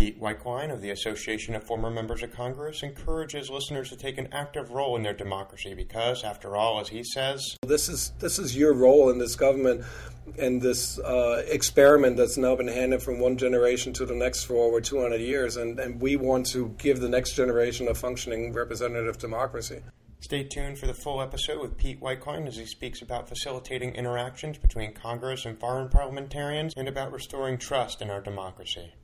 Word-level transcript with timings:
Pete 0.00 0.18
Weichlein 0.18 0.72
of 0.72 0.80
the 0.80 0.92
Association 0.92 1.54
of 1.54 1.62
Former 1.62 1.90
Members 1.90 2.22
of 2.22 2.32
Congress 2.32 2.82
encourages 2.82 3.50
listeners 3.50 3.90
to 3.90 3.96
take 3.96 4.16
an 4.16 4.28
active 4.32 4.70
role 4.70 4.96
in 4.96 5.02
their 5.02 5.12
democracy 5.12 5.74
because, 5.74 6.24
after 6.24 6.56
all, 6.56 6.80
as 6.80 6.88
he 6.88 7.04
says, 7.04 7.58
this 7.66 7.90
is 7.90 8.14
this 8.18 8.38
is 8.38 8.56
your 8.56 8.72
role 8.72 9.10
in 9.10 9.18
this 9.18 9.36
government 9.36 9.84
and 10.38 10.62
this 10.62 10.98
uh, 11.00 11.44
experiment 11.48 12.16
that's 12.16 12.38
now 12.38 12.56
been 12.56 12.66
handed 12.66 13.02
from 13.02 13.18
one 13.18 13.36
generation 13.36 13.92
to 13.92 14.06
the 14.06 14.14
next 14.14 14.44
for 14.44 14.54
over 14.54 14.80
200 14.80 15.20
years, 15.20 15.58
and, 15.58 15.78
and 15.78 16.00
we 16.00 16.16
want 16.16 16.46
to 16.46 16.74
give 16.78 17.00
the 17.00 17.08
next 17.10 17.34
generation 17.34 17.86
a 17.86 17.94
functioning 17.94 18.54
representative 18.54 19.18
democracy. 19.18 19.82
Stay 20.20 20.44
tuned 20.44 20.78
for 20.78 20.86
the 20.86 20.94
full 20.94 21.20
episode 21.20 21.60
with 21.60 21.76
Pete 21.76 22.00
Weichlein 22.00 22.46
as 22.46 22.56
he 22.56 22.64
speaks 22.64 23.02
about 23.02 23.28
facilitating 23.28 23.94
interactions 23.94 24.56
between 24.56 24.94
Congress 24.94 25.44
and 25.44 25.60
foreign 25.60 25.90
parliamentarians 25.90 26.72
and 26.74 26.88
about 26.88 27.12
restoring 27.12 27.58
trust 27.58 28.00
in 28.00 28.08
our 28.08 28.22
democracy. 28.22 28.94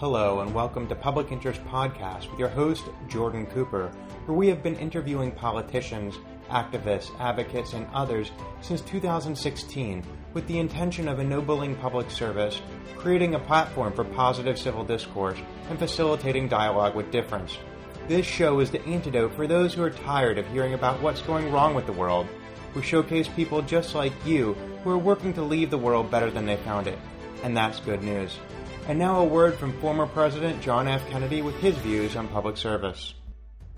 Hello, 0.00 0.38
and 0.38 0.54
welcome 0.54 0.86
to 0.86 0.94
Public 0.94 1.32
Interest 1.32 1.60
Podcast 1.64 2.30
with 2.30 2.38
your 2.38 2.48
host, 2.48 2.84
Jordan 3.08 3.46
Cooper, 3.46 3.90
where 4.26 4.38
we 4.38 4.46
have 4.46 4.62
been 4.62 4.76
interviewing 4.76 5.32
politicians, 5.32 6.14
activists, 6.50 7.10
advocates, 7.18 7.72
and 7.72 7.84
others 7.92 8.30
since 8.60 8.80
2016 8.82 10.04
with 10.34 10.46
the 10.46 10.60
intention 10.60 11.08
of 11.08 11.18
ennobling 11.18 11.74
public 11.74 12.12
service, 12.12 12.62
creating 12.96 13.34
a 13.34 13.40
platform 13.40 13.92
for 13.92 14.04
positive 14.04 14.56
civil 14.56 14.84
discourse, 14.84 15.38
and 15.68 15.80
facilitating 15.80 16.46
dialogue 16.46 16.94
with 16.94 17.10
difference. 17.10 17.58
This 18.06 18.24
show 18.24 18.60
is 18.60 18.70
the 18.70 18.86
antidote 18.86 19.34
for 19.34 19.48
those 19.48 19.74
who 19.74 19.82
are 19.82 19.90
tired 19.90 20.38
of 20.38 20.46
hearing 20.46 20.74
about 20.74 21.02
what's 21.02 21.22
going 21.22 21.50
wrong 21.50 21.74
with 21.74 21.86
the 21.86 21.92
world. 21.92 22.28
We 22.72 22.82
showcase 22.82 23.26
people 23.26 23.62
just 23.62 23.96
like 23.96 24.12
you 24.24 24.54
who 24.84 24.90
are 24.90 24.96
working 24.96 25.34
to 25.34 25.42
leave 25.42 25.70
the 25.70 25.76
world 25.76 26.08
better 26.08 26.30
than 26.30 26.46
they 26.46 26.56
found 26.58 26.86
it. 26.86 27.00
And 27.42 27.56
that's 27.56 27.80
good 27.80 28.04
news. 28.04 28.38
And 28.88 28.98
now 28.98 29.20
a 29.20 29.24
word 29.24 29.58
from 29.58 29.78
former 29.80 30.06
President 30.06 30.62
John 30.62 30.88
F. 30.88 31.06
Kennedy 31.10 31.42
with 31.42 31.54
his 31.56 31.76
views 31.76 32.16
on 32.16 32.26
public 32.28 32.56
service. 32.56 33.12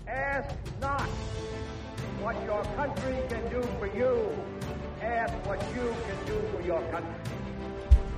Ask 0.07 0.55
not 0.79 1.01
what 2.21 2.41
your 2.45 2.63
country 2.63 3.17
can 3.27 3.49
do 3.49 3.61
for 3.77 3.87
you. 3.87 4.31
Ask 5.01 5.33
what 5.45 5.59
you 5.75 5.93
can 6.07 6.25
do 6.25 6.41
for 6.53 6.61
your 6.61 6.81
country. 6.91 7.13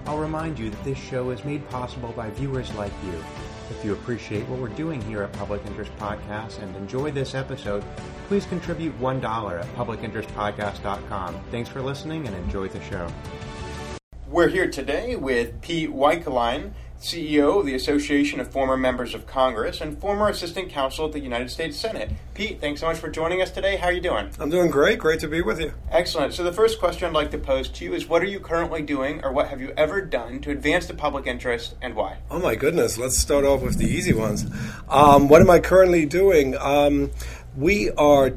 I'll 0.05 0.19
remind 0.19 0.59
you 0.59 0.69
that 0.69 0.83
this 0.83 0.99
show 0.99 1.31
is 1.31 1.44
made 1.44 1.67
possible 1.69 2.11
by 2.11 2.30
viewers 2.30 2.71
like 2.75 2.94
you. 3.05 3.23
If 3.71 3.83
you 3.83 3.94
appreciate 3.94 4.47
what 4.47 4.59
we're 4.59 4.67
doing 4.67 5.02
here 5.02 5.23
at 5.23 5.33
Public 5.33 5.66
Interest 5.66 5.91
Podcast 5.97 6.61
and 6.61 6.75
enjoy 6.75 7.09
this 7.09 7.33
episode, 7.33 7.83
please 8.27 8.45
contribute 8.45 8.99
$1 8.99 9.59
at 9.59 9.75
publicinterestpodcast.com. 9.75 11.41
Thanks 11.49 11.69
for 11.69 11.81
listening 11.81 12.27
and 12.27 12.36
enjoy 12.36 12.67
the 12.67 12.81
show. 12.83 13.08
We're 14.34 14.50
here 14.50 14.67
today 14.67 15.16
with 15.16 15.62
Pete 15.62 15.92
Weichlein, 15.92 16.73
CEO 17.00 17.59
of 17.59 17.67
the 17.67 17.76
Association 17.76 18.39
of 18.39 18.52
Former 18.52 18.76
Members 18.76 19.14
of 19.14 19.28
Congress 19.28 19.80
and 19.80 20.02
former 20.02 20.28
Assistant 20.28 20.72
Counsel 20.72 21.06
at 21.06 21.12
the 21.12 21.20
United 21.20 21.52
States 21.52 21.78
Senate. 21.78 22.09
Pete, 22.34 22.59
thanks 22.59 22.81
so 22.81 22.88
much 22.88 22.98
for 22.98 23.09
joining 23.09 23.44
us 23.44 23.52
today. 23.52 23.76
How 23.76 23.89
are 23.89 23.92
you 23.92 24.02
doing? 24.02 24.31
I'm 24.39 24.50
doing 24.50 24.72
great. 24.72 24.98
Great 24.98 25.20
to 25.20 25.28
be 25.28 25.44
with 25.44 25.61
you. 25.61 25.73
Excellent. 25.92 26.34
So, 26.34 26.44
the 26.44 26.52
first 26.52 26.80
question 26.80 27.06
I'd 27.06 27.14
like 27.14 27.30
to 27.30 27.38
pose 27.38 27.70
to 27.70 27.86
you 27.86 27.94
is 27.94 28.09
what 28.09 28.23
are 28.23 28.26
you 28.26 28.39
currently 28.39 28.81
doing 28.81 29.23
or 29.23 29.31
what 29.31 29.50
have 29.50 29.61
you 29.61 29.72
ever 29.78 30.02
done 30.02 30.42
to 30.42 30.50
advance 30.50 30.88
the 30.88 30.95
public 30.95 31.28
interest 31.28 31.76
and 31.80 31.95
why? 31.95 32.17
Oh, 32.31 32.39
my 32.39 32.56
goodness. 32.56 32.98
Let's 32.98 33.20
start 33.20 33.45
off 33.45 33.61
with 33.61 33.78
the 33.78 33.86
easy 33.86 34.14
ones. 34.14 34.48
Um, 34.89 35.28
what 35.28 35.42
am 35.42 35.52
I 35.52 35.59
currently 35.59 36.08
doing? 36.08 36.58
Um, 36.58 37.11
we 37.56 37.92
are 37.92 38.31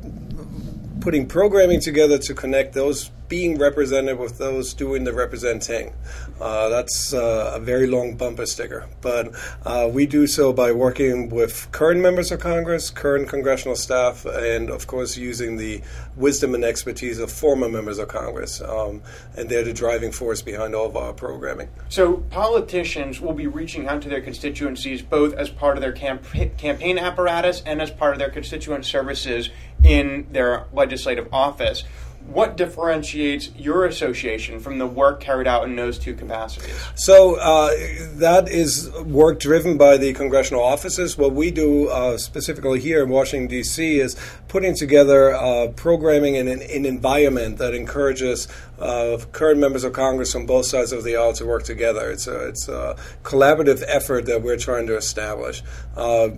putting 1.00 1.26
programming 1.26 1.80
together 1.80 2.18
to 2.18 2.34
connect 2.34 2.74
those 2.74 3.10
being 3.28 3.58
represented 3.58 4.18
with 4.18 4.38
those 4.38 4.74
doing 4.74 5.04
the 5.04 5.12
representing. 5.12 5.94
Uh, 6.40 6.68
that's 6.68 7.12
uh, 7.14 7.52
a 7.54 7.60
very 7.60 7.86
long 7.86 8.14
bumper 8.14 8.46
sticker. 8.46 8.86
But 9.00 9.34
uh, 9.64 9.88
we 9.90 10.06
do 10.06 10.26
so 10.26 10.52
by 10.52 10.72
working 10.72 11.28
with 11.28 11.68
current 11.72 12.00
members 12.00 12.30
of 12.30 12.40
Congress, 12.40 12.90
current 12.90 13.28
congressional 13.28 13.76
staff, 13.76 14.24
and 14.24 14.70
of 14.70 14.86
course 14.86 15.16
using 15.16 15.56
the 15.56 15.82
wisdom 16.16 16.54
and 16.54 16.64
expertise 16.64 17.18
of 17.18 17.30
former 17.30 17.68
members 17.68 17.98
of 17.98 18.08
Congress. 18.08 18.60
Um, 18.60 19.02
and 19.36 19.48
they're 19.48 19.64
the 19.64 19.72
driving 19.72 20.12
force 20.12 20.42
behind 20.42 20.74
all 20.74 20.86
of 20.86 20.96
our 20.96 21.12
programming. 21.12 21.68
So 21.88 22.18
politicians 22.30 23.20
will 23.20 23.34
be 23.34 23.46
reaching 23.46 23.88
out 23.88 24.02
to 24.02 24.08
their 24.08 24.20
constituencies 24.20 25.02
both 25.02 25.34
as 25.34 25.50
part 25.50 25.76
of 25.76 25.82
their 25.82 25.92
camp- 25.92 26.26
campaign 26.56 26.98
apparatus 26.98 27.62
and 27.64 27.80
as 27.80 27.90
part 27.90 28.12
of 28.12 28.18
their 28.18 28.30
constituent 28.30 28.84
services 28.84 29.50
in 29.82 30.26
their 30.30 30.66
legislative 30.72 31.28
office 31.32 31.84
what 32.28 32.56
differentiates 32.56 33.50
your 33.56 33.86
association 33.86 34.58
from 34.58 34.78
the 34.78 34.86
work 34.86 35.20
carried 35.20 35.46
out 35.46 35.64
in 35.64 35.76
those 35.76 35.98
two 35.98 36.14
capacities? 36.14 36.74
So 36.94 37.36
uh, 37.36 37.70
that 38.14 38.48
is 38.48 38.90
work 39.04 39.38
driven 39.38 39.78
by 39.78 39.96
the 39.96 40.12
congressional 40.12 40.62
offices. 40.62 41.16
What 41.16 41.32
we 41.32 41.50
do 41.50 41.88
uh, 41.88 42.18
specifically 42.18 42.80
here 42.80 43.02
in 43.02 43.10
Washington 43.10 43.48
D.C. 43.48 44.00
is 44.00 44.16
putting 44.48 44.74
together 44.74 45.34
uh, 45.34 45.68
programming 45.68 46.34
in 46.34 46.48
an, 46.48 46.62
an, 46.62 46.86
environment 46.86 47.58
that 47.58 47.74
encourages 47.74 48.48
uh, 48.78 49.18
current 49.32 49.60
members 49.60 49.84
of 49.84 49.92
Congress 49.92 50.34
on 50.34 50.46
both 50.46 50.66
sides 50.66 50.92
of 50.92 51.04
the 51.04 51.16
aisle 51.16 51.32
to 51.34 51.46
work 51.46 51.64
together. 51.64 52.10
It's 52.10 52.26
a, 52.26 52.48
it's 52.48 52.68
a 52.68 52.96
collaborative 53.22 53.82
effort 53.86 54.26
that 54.26 54.42
we're 54.42 54.56
trying 54.56 54.86
to 54.88 54.96
establish. 54.96 55.62
Uh, 55.96 56.28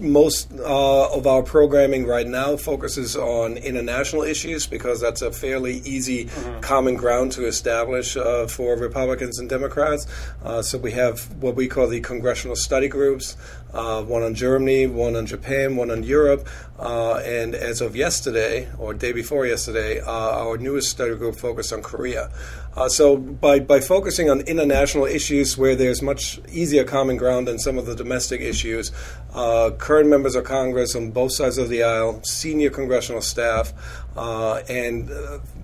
most 0.00 0.52
uh, 0.52 1.14
of 1.14 1.26
our 1.26 1.42
programming 1.42 2.04
right 2.04 2.26
now 2.26 2.56
focuses 2.56 3.16
on 3.16 3.56
international 3.56 4.22
issues 4.22 4.66
because 4.66 5.00
that's 5.00 5.22
a 5.22 5.30
fairly 5.30 5.76
easy 5.84 6.24
mm-hmm. 6.24 6.60
common 6.60 6.96
ground 6.96 7.30
to 7.32 7.46
establish 7.46 8.16
uh, 8.16 8.46
for 8.48 8.76
Republicans 8.76 9.38
and 9.38 9.48
Democrats. 9.48 10.06
Uh, 10.42 10.62
so 10.62 10.78
we 10.78 10.90
have 10.90 11.32
what 11.36 11.54
we 11.54 11.68
call 11.68 11.86
the 11.86 12.00
congressional 12.00 12.56
study 12.56 12.88
groups 12.88 13.36
uh, 13.74 14.02
one 14.02 14.22
on 14.22 14.34
Germany, 14.34 14.86
one 14.86 15.16
on 15.16 15.26
Japan, 15.26 15.76
one 15.76 15.90
on 15.90 16.02
Europe. 16.02 16.48
Uh, 16.78 17.16
and 17.24 17.54
as 17.54 17.80
of 17.80 17.94
yesterday, 17.94 18.68
or 18.78 18.94
day 18.94 19.12
before 19.12 19.46
yesterday, 19.46 20.00
uh, 20.00 20.10
our 20.10 20.56
newest 20.56 20.88
study 20.90 21.14
group 21.14 21.36
focused 21.36 21.72
on 21.72 21.82
Korea. 21.82 22.30
Uh, 22.76 22.88
so 22.88 23.16
by, 23.16 23.60
by 23.60 23.80
focusing 23.80 24.28
on 24.30 24.40
international 24.40 25.04
issues 25.04 25.56
where 25.56 25.76
there's 25.76 26.02
much 26.02 26.40
easier 26.50 26.84
common 26.84 27.16
ground 27.16 27.46
than 27.46 27.58
some 27.58 27.78
of 27.78 27.86
the 27.86 27.94
domestic 27.94 28.40
issues, 28.40 28.90
uh, 29.32 29.70
current 29.78 30.08
members 30.08 30.34
of 30.34 30.44
Congress 30.44 30.96
on 30.96 31.10
both 31.10 31.32
sides 31.32 31.58
of 31.58 31.68
the 31.68 31.82
aisle, 31.82 32.22
senior 32.24 32.70
congressional 32.70 33.20
staff, 33.20 33.72
uh, 34.16 34.56
and 34.68 35.10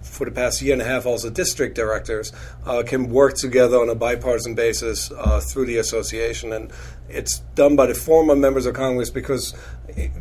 for 0.03 0.25
the 0.25 0.31
past 0.31 0.61
year 0.63 0.73
and 0.73 0.83
a 0.83 0.85
half, 0.85 1.07
also 1.07 1.31
district 1.31 1.77
directors 1.77 2.33
can 2.87 3.11
work 3.11 3.35
together 3.35 3.77
on 3.79 3.89
a 3.89 3.95
bipartisan 3.95 4.55
basis 4.55 5.11
through 5.43 5.67
the 5.67 5.79
association. 5.79 6.53
And 6.53 6.73
it's 7.09 7.41
done 7.55 7.77
by 7.77 7.87
the 7.87 7.95
former 7.95 8.37
members 8.37 8.67
of 8.67 8.75
Congress 8.75 9.11
because 9.11 9.55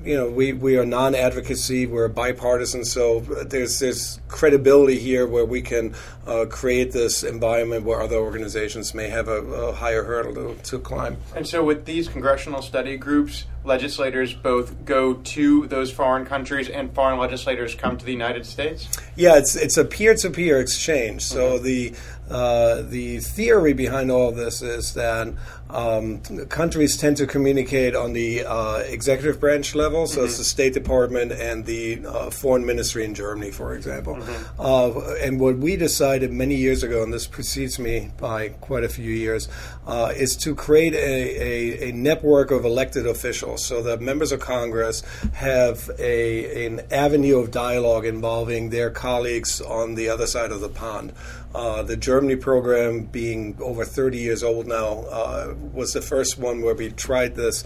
you 0.03 0.15
know 0.15 0.29
we, 0.29 0.53
we 0.53 0.77
are 0.77 0.85
non-advocacy 0.85 1.85
we're 1.85 2.07
bipartisan 2.07 2.83
so 2.85 3.19
there's 3.19 3.79
there's 3.79 4.19
credibility 4.27 4.97
here 4.97 5.27
where 5.27 5.45
we 5.45 5.61
can 5.61 5.93
uh, 6.29 6.45
create 6.45 6.91
this 6.91 7.23
environment 7.23 7.83
where 7.83 8.01
other 8.01 8.17
organizations 8.17 8.93
may 8.93 9.09
have 9.09 9.27
a, 9.27 9.41
a 9.41 9.73
higher 9.73 10.03
hurdle 10.03 10.33
to, 10.33 10.61
to 10.61 10.79
climb. 10.79 11.17
And 11.35 11.47
so 11.47 11.63
with 11.63 11.85
these 11.85 12.07
congressional 12.07 12.61
study 12.61 12.97
groups 12.97 13.45
legislators 13.65 14.33
both 14.33 14.85
go 14.85 15.15
to 15.15 15.67
those 15.67 15.91
foreign 15.91 16.25
countries 16.25 16.69
and 16.69 16.93
foreign 16.95 17.19
legislators 17.19 17.75
come 17.75 17.97
to 17.97 18.05
the 18.05 18.11
United 18.11 18.45
States? 18.45 18.87
Yeah 19.15 19.37
it's 19.37 19.55
it's 19.55 19.77
a 19.77 19.85
peer-to-peer 19.85 20.59
exchange. 20.59 21.23
So 21.23 21.55
mm-hmm. 21.55 21.63
the 21.63 21.95
uh, 22.29 22.83
the 22.83 23.19
theory 23.19 23.73
behind 23.73 24.11
all 24.11 24.29
of 24.29 24.35
this 24.35 24.61
is 24.61 24.93
that 24.93 25.33
um, 25.69 26.19
countries 26.47 26.97
tend 26.97 27.17
to 27.17 27.27
communicate 27.27 27.95
on 27.95 28.13
the 28.13 28.43
uh, 28.45 28.77
executive 28.77 29.39
branch 29.39 29.75
level, 29.75 30.07
so 30.07 30.17
mm-hmm. 30.17 30.25
it's 30.25 30.37
the 30.37 30.43
State 30.43 30.73
Department 30.73 31.31
and 31.31 31.65
the 31.65 32.05
uh, 32.05 32.29
Foreign 32.31 32.65
Ministry 32.65 33.05
in 33.05 33.13
Germany, 33.13 33.51
for 33.51 33.75
example. 33.75 34.15
Mm-hmm. 34.15 34.61
Uh, 34.61 35.15
and 35.23 35.39
what 35.39 35.57
we 35.57 35.75
decided 35.75 36.31
many 36.31 36.55
years 36.55 36.81
ago, 36.81 37.03
and 37.03 37.13
this 37.13 37.27
precedes 37.27 37.77
me 37.77 38.11
by 38.17 38.49
quite 38.49 38.83
a 38.83 38.89
few 38.89 39.11
years, 39.11 39.47
uh, 39.85 40.11
is 40.15 40.35
to 40.37 40.55
create 40.55 40.93
a, 40.93 40.97
a, 40.97 41.89
a, 41.89 41.91
network 41.91 42.51
of 42.51 42.65
elected 42.65 43.05
officials 43.05 43.65
so 43.65 43.81
that 43.81 44.01
members 44.01 44.31
of 44.31 44.39
Congress 44.39 45.01
have 45.33 45.89
a, 45.99 46.65
an 46.65 46.81
avenue 46.91 47.37
of 47.37 47.51
dialogue 47.51 48.05
involving 48.05 48.69
their 48.69 48.89
colleagues 48.89 49.61
on 49.61 49.95
the 49.95 50.09
other 50.09 50.27
side 50.27 50.51
of 50.51 50.61
the 50.61 50.69
pond. 50.69 51.13
Uh, 51.53 51.81
the 51.81 51.97
Germany 51.97 52.35
program, 52.35 53.01
being 53.01 53.57
over 53.59 53.83
30 53.83 54.19
years 54.19 54.43
old 54.43 54.67
now, 54.67 54.99
uh, 55.09 55.55
was 55.73 55.93
the 55.93 56.01
first 56.01 56.37
one 56.37 56.61
where 56.61 56.75
we 56.75 56.89
tried 56.91 57.35
this 57.35 57.63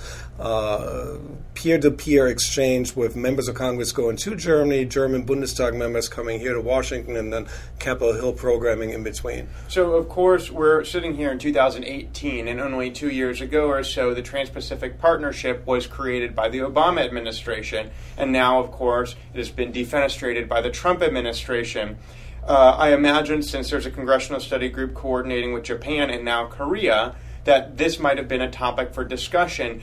peer 1.53 1.79
to 1.79 1.91
peer 1.91 2.27
exchange 2.27 2.95
with 2.95 3.15
members 3.15 3.47
of 3.47 3.55
Congress 3.55 3.91
going 3.91 4.17
to 4.17 4.35
Germany, 4.35 4.85
German 4.85 5.25
Bundestag 5.25 5.75
members 5.75 6.09
coming 6.09 6.39
here 6.39 6.53
to 6.53 6.61
Washington, 6.61 7.15
and 7.15 7.31
then 7.31 7.47
Capitol 7.79 8.13
Hill 8.13 8.33
programming 8.33 8.91
in 8.91 9.03
between. 9.03 9.47
So, 9.67 9.93
of 9.93 10.09
course, 10.09 10.51
we're 10.51 10.83
sitting 10.83 11.15
here 11.15 11.31
in 11.31 11.39
2018, 11.39 12.47
and 12.47 12.59
only 12.59 12.91
two 12.91 13.09
years 13.09 13.41
ago 13.41 13.67
or 13.67 13.83
so, 13.83 14.13
the 14.13 14.21
Trans 14.21 14.49
Pacific 14.49 14.99
Partnership 14.99 15.65
was 15.65 15.87
created 15.87 16.35
by 16.35 16.49
the 16.49 16.59
Obama 16.59 17.01
administration, 17.01 17.91
and 18.17 18.31
now, 18.31 18.59
of 18.59 18.71
course, 18.71 19.15
it 19.33 19.37
has 19.37 19.49
been 19.49 19.71
defenestrated 19.71 20.47
by 20.47 20.61
the 20.61 20.69
Trump 20.69 21.01
administration. 21.01 21.97
Uh, 22.45 22.75
I 22.77 22.93
imagine 22.93 23.41
since 23.41 23.69
there's 23.69 23.85
a 23.85 23.91
congressional 23.91 24.41
study 24.41 24.67
group 24.67 24.93
coordinating 24.93 25.53
with 25.53 25.63
Japan 25.63 26.09
and 26.09 26.25
now 26.25 26.47
Korea, 26.47 27.15
that 27.45 27.77
this 27.77 27.99
might 27.99 28.17
have 28.17 28.27
been 28.27 28.41
a 28.41 28.51
topic 28.51 28.93
for 28.93 29.03
discussion 29.03 29.81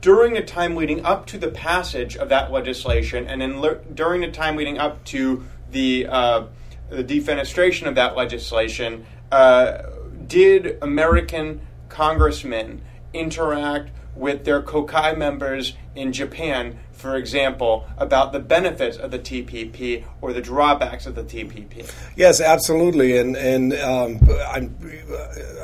during 0.00 0.34
the 0.34 0.42
time 0.42 0.74
leading 0.74 1.04
up 1.04 1.26
to 1.26 1.38
the 1.38 1.48
passage 1.48 2.16
of 2.16 2.28
that 2.28 2.50
legislation, 2.50 3.26
and 3.26 3.40
then 3.40 3.60
le- 3.60 3.76
during 3.94 4.20
the 4.20 4.30
time 4.30 4.56
leading 4.56 4.76
up 4.76 5.02
to 5.04 5.44
the 5.70 6.06
uh, 6.08 6.44
the 6.90 7.04
defenestration 7.04 7.86
of 7.86 7.94
that 7.94 8.16
legislation, 8.16 9.06
uh, 9.30 9.78
did 10.26 10.76
American 10.82 11.60
congressmen 11.88 12.82
interact 13.14 13.90
with 14.14 14.44
their 14.44 14.60
Kokkai 14.60 15.16
members 15.16 15.74
in 15.94 16.12
Japan, 16.12 16.78
for 17.02 17.16
example, 17.16 17.84
about 17.98 18.32
the 18.32 18.38
benefits 18.38 18.96
of 18.96 19.10
the 19.10 19.18
TPP 19.18 20.04
or 20.20 20.32
the 20.32 20.40
drawbacks 20.40 21.04
of 21.04 21.16
the 21.16 21.24
TPP. 21.24 21.92
Yes, 22.14 22.40
absolutely, 22.40 23.18
and 23.18 23.36
and 23.36 23.72
um, 23.74 24.20
I'm 24.48 24.74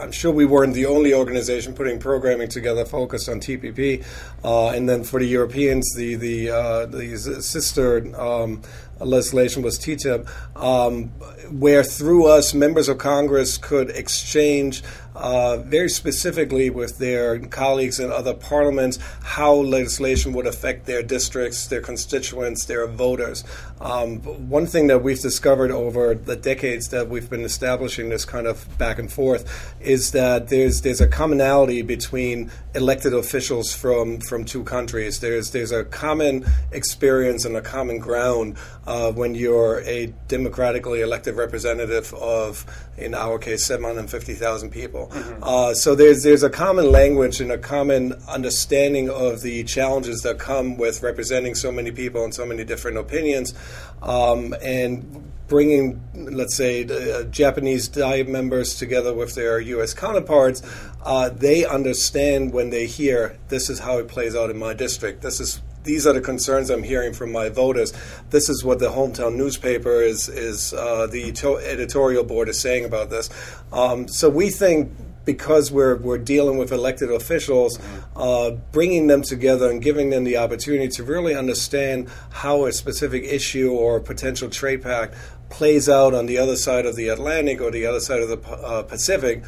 I'm 0.01 0.11
sure 0.11 0.33
we 0.33 0.45
weren't 0.45 0.75
the 0.75 0.87
only 0.87 1.15
organization 1.15 1.75
putting 1.75 2.01
programming 2.01 2.49
together 2.49 2.85
focused 2.85 3.29
on 3.29 3.39
TPP, 3.39 4.05
uh, 4.45 4.71
and 4.71 4.89
then 4.89 5.05
for 5.05 5.21
the 5.21 5.27
Europeans, 5.27 5.95
the 5.95 6.17
the 6.17 6.51
uh, 6.51 6.87
the 6.87 7.17
sister. 7.17 7.89
Um, 8.21 8.63
legislation 9.01 9.63
was 9.63 9.79
TTIP, 9.79 10.29
um, 10.57 11.05
where 11.51 11.85
through 11.85 12.27
us, 12.27 12.55
members 12.55 12.89
of 12.89 12.99
Congress 12.99 13.59
could 13.59 13.91
exchange 13.91 14.83
uh, 15.19 15.57
very 15.57 15.89
specifically 15.89 16.71
with 16.71 16.99
their 16.99 17.41
colleagues 17.41 17.99
in 17.99 18.11
other 18.13 18.35
parliaments 18.35 19.01
how 19.23 19.53
legislation 19.53 20.33
would 20.33 20.47
affect 20.47 20.87
their 20.87 21.03
districts, 21.03 21.67
their 21.67 21.81
constituents, 21.81 22.67
their 22.67 22.87
voters. 22.87 23.43
Um, 23.81 24.21
one 24.49 24.67
thing 24.67 24.87
that 24.89 25.03
we've 25.03 25.21
discovered 25.21 25.73
over 25.73 26.15
the 26.15 26.37
decades 26.37 26.89
that 26.91 27.09
we've 27.09 27.29
been 27.29 27.45
establishing 27.45 28.11
this 28.11 28.25
kind 28.25 28.47
of 28.47 28.79
back 28.79 28.99
and 28.99 29.11
forth 29.11 29.75
is 29.81 30.13
that 30.13 30.49
there's 30.49 30.83
there's 30.83 31.01
a 31.01 31.09
commonality 31.09 31.83
between 31.83 32.51
elected 32.75 33.13
officials 33.13 33.75
from 33.75 34.21
from 34.21 34.45
two 34.45 34.63
countries. 34.63 35.19
There's 35.19 35.51
there's 35.51 35.73
a 35.73 35.85
common 35.85 36.45
experience 36.71 37.45
and 37.45 37.57
a 37.57 37.63
common 37.63 37.99
ground 37.99 38.57
uh, 38.89 39.13
when 39.13 39.35
you're 39.35 39.81
a 39.81 40.07
democratically 40.29 41.03
elected 41.03 41.37
representative 41.37 42.15
of, 42.15 42.65
in 42.97 43.15
our 43.15 43.39
case, 43.39 43.63
750,000 43.67 44.71
people. 44.71 45.09
Mm-hmm. 45.13 45.45
Uh, 45.45 45.75
so 45.75 45.95
there's 45.95 46.23
there's 46.23 46.43
a 46.43 46.49
common 46.49 46.91
language 46.91 47.39
and 47.43 47.53
a 47.53 47.59
common 47.59 48.15
understanding 48.27 49.11
of 49.11 49.43
the 49.43 49.63
challenges 49.65 50.23
that 50.23 50.39
come 50.39 50.79
with 50.79 51.03
representing 51.03 51.55
so 51.55 51.71
many 51.71 51.91
people 51.91 52.25
and 52.25 52.35
so 52.35 52.47
many 52.47 52.65
different 52.65 52.97
opinions, 52.97 53.53
um, 54.01 54.55
and 54.63 55.33
bringing, 55.49 56.01
let's 56.15 56.57
say, 56.57 56.85
uh, 56.85 57.25
Japanese 57.25 57.89
Diet 57.89 58.27
members 58.27 58.75
together 58.75 59.13
with 59.13 59.35
their 59.35 59.61
U.S. 59.61 59.93
counterparts. 59.93 60.63
Uh, 61.03 61.29
they 61.29 61.67
understand 61.67 62.55
when 62.55 62.71
they 62.71 62.87
hear 62.87 63.39
this 63.49 63.69
is 63.69 63.81
how 63.81 63.99
it 63.99 64.09
plays 64.09 64.35
out 64.35 64.49
in 64.49 64.59
my 64.59 64.73
district. 64.73 65.21
This 65.21 65.41
is 65.41 65.61
these 65.89 66.07
are 66.07 66.13
the 66.13 66.21
concerns 66.21 66.69
I'm 66.69 66.83
hearing 66.83 67.15
from 67.15 67.33
my 67.33 67.49
voters. 67.49 67.95
This 68.29 68.51
is 68.51 68.63
what 68.63 68.79
the 68.79 68.91
hometown 68.91 69.37
newspaper 69.37 70.03
is 70.03 70.29
is 70.29 70.75
uh, 70.75 71.07
the 71.07 71.31
editorial 71.65 72.25
board 72.25 72.51
is 72.51 72.61
saying 72.61 72.85
about 72.85 73.09
this. 73.09 73.31
Um, 73.73 74.07
so 74.07 74.29
we 74.29 74.51
think 74.51 74.93
because 75.25 75.73
we're 75.73 75.97
we're 75.97 76.19
dealing 76.19 76.59
with 76.59 76.73
elected 76.73 77.11
officials, 77.11 77.79
uh, 78.17 78.51
bringing 78.71 79.07
them 79.07 79.23
together 79.23 79.71
and 79.71 79.81
giving 79.81 80.11
them 80.11 80.25
the 80.25 80.37
opportunity 80.37 80.89
to 80.89 81.05
really 81.05 81.35
understand 81.35 82.11
how 82.31 82.67
a 82.67 82.73
specific 82.73 83.25
issue 83.25 83.71
or 83.73 83.99
potential 83.99 84.51
trade 84.51 84.83
pact 84.83 85.15
plays 85.49 85.89
out 85.89 86.13
on 86.13 86.27
the 86.27 86.37
other 86.37 86.57
side 86.57 86.85
of 86.85 86.97
the 86.97 87.09
Atlantic 87.09 87.63
or 87.63 87.71
the 87.71 87.87
other 87.87 88.01
side 88.01 88.21
of 88.21 88.29
the 88.29 88.51
uh, 88.51 88.83
Pacific 88.83 89.43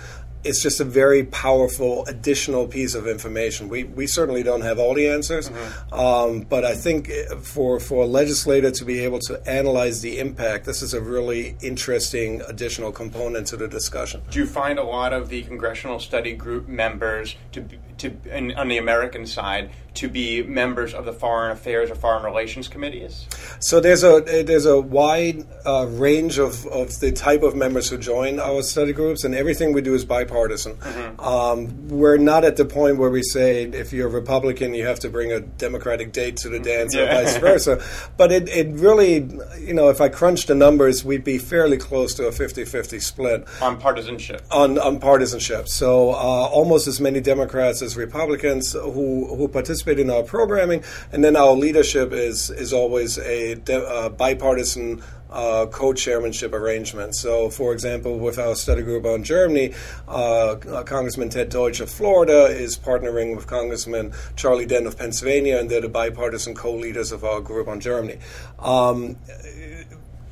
it's 0.44 0.62
just 0.62 0.80
a 0.80 0.84
very 0.84 1.24
powerful 1.24 2.04
additional 2.06 2.66
piece 2.66 2.94
of 2.94 3.06
information. 3.06 3.68
We, 3.68 3.84
we 3.84 4.06
certainly 4.06 4.42
don't 4.42 4.62
have 4.62 4.78
all 4.78 4.94
the 4.94 5.08
answers, 5.08 5.48
mm-hmm. 5.48 5.94
um, 5.94 6.40
but 6.42 6.64
I 6.64 6.74
think 6.74 7.10
for, 7.42 7.80
for 7.80 8.04
a 8.04 8.06
legislator 8.06 8.70
to 8.70 8.84
be 8.84 9.00
able 9.00 9.18
to 9.20 9.40
analyze 9.48 10.00
the 10.00 10.18
impact, 10.18 10.64
this 10.64 10.82
is 10.82 10.94
a 10.94 11.00
really 11.00 11.56
interesting 11.62 12.42
additional 12.48 12.92
component 12.92 13.46
to 13.48 13.56
the 13.56 13.68
discussion. 13.68 14.22
Do 14.30 14.38
you 14.38 14.46
find 14.46 14.78
a 14.78 14.84
lot 14.84 15.12
of 15.12 15.28
the 15.28 15.42
congressional 15.42 15.98
study 15.98 16.32
group 16.32 16.68
members 16.68 17.36
to 17.52 17.60
to 18.00 18.16
in, 18.26 18.52
on 18.52 18.68
the 18.68 18.78
American 18.78 19.26
side 19.26 19.70
to 19.94 20.08
be 20.08 20.42
members 20.42 20.94
of 20.94 21.04
the 21.04 21.12
foreign 21.12 21.50
affairs 21.50 21.90
or 21.90 21.94
foreign 21.94 22.24
relations 22.24 22.68
committees? 22.68 23.26
So 23.58 23.80
there's 23.80 24.04
a 24.04 24.20
there's 24.44 24.66
a 24.66 24.80
wide 24.80 25.46
uh, 25.66 25.86
range 25.88 26.38
of, 26.38 26.66
of 26.66 26.98
the 27.00 27.12
type 27.12 27.42
of 27.42 27.54
members 27.54 27.88
who 27.88 27.98
join 27.98 28.38
our 28.38 28.62
study 28.62 28.92
groups, 28.92 29.24
and 29.24 29.34
everything 29.34 29.72
we 29.72 29.82
do 29.82 29.94
is 29.94 30.04
bipartisan. 30.04 30.74
Mm-hmm. 30.76 31.20
Um, 31.20 31.88
we're 31.88 32.16
not 32.16 32.44
at 32.44 32.56
the 32.56 32.64
point 32.64 32.98
where 32.98 33.10
we 33.10 33.22
say 33.22 33.64
if 33.64 33.92
you're 33.92 34.08
a 34.08 34.10
Republican, 34.10 34.74
you 34.74 34.86
have 34.86 35.00
to 35.00 35.08
bring 35.08 35.32
a 35.32 35.40
Democratic 35.40 36.12
date 36.12 36.36
to 36.38 36.48
the 36.48 36.56
mm-hmm. 36.56 36.64
dance, 36.64 36.94
yeah. 36.94 37.02
or 37.02 37.24
vice 37.24 37.36
versa. 37.38 37.82
But 38.16 38.32
it, 38.32 38.48
it 38.48 38.68
really, 38.68 39.28
you 39.58 39.74
know, 39.74 39.88
if 39.88 40.00
I 40.00 40.08
crunch 40.08 40.46
the 40.46 40.54
numbers, 40.54 41.04
we'd 41.04 41.24
be 41.24 41.38
fairly 41.38 41.76
close 41.76 42.14
to 42.14 42.26
a 42.26 42.30
50-50 42.30 43.02
split 43.02 43.46
on 43.60 43.78
partisanship. 43.78 44.42
On, 44.50 44.78
on 44.78 45.00
partisanship, 45.00 45.68
so 45.68 46.10
uh, 46.10 46.14
almost 46.14 46.86
as 46.86 47.00
many 47.00 47.20
Democrats 47.20 47.82
as 47.82 47.89
Republicans 47.96 48.72
who 48.72 49.34
who 49.36 49.48
participate 49.48 49.98
in 49.98 50.10
our 50.10 50.22
programming, 50.22 50.82
and 51.12 51.22
then 51.24 51.36
our 51.36 51.52
leadership 51.52 52.12
is 52.12 52.50
is 52.50 52.72
always 52.72 53.18
a 53.18 53.54
de- 53.56 53.86
uh, 53.86 54.08
bipartisan. 54.08 55.02
Uh, 55.32 55.64
co-chairmanship 55.66 56.52
arrangement. 56.52 57.14
So, 57.14 57.50
for 57.50 57.72
example, 57.72 58.18
with 58.18 58.36
our 58.36 58.56
study 58.56 58.82
group 58.82 59.04
on 59.06 59.22
Germany, 59.22 59.74
uh, 60.08 60.54
uh, 60.54 60.82
Congressman 60.82 61.28
Ted 61.28 61.50
Deutsch 61.50 61.78
of 61.78 61.88
Florida 61.88 62.46
is 62.46 62.76
partnering 62.76 63.36
with 63.36 63.46
Congressman 63.46 64.12
Charlie 64.34 64.66
Dent 64.66 64.88
of 64.88 64.98
Pennsylvania, 64.98 65.58
and 65.58 65.70
they're 65.70 65.82
the 65.82 65.88
bipartisan 65.88 66.56
co-leaders 66.56 67.12
of 67.12 67.22
our 67.22 67.40
group 67.40 67.68
on 67.68 67.78
Germany. 67.78 68.18
Um, 68.58 69.18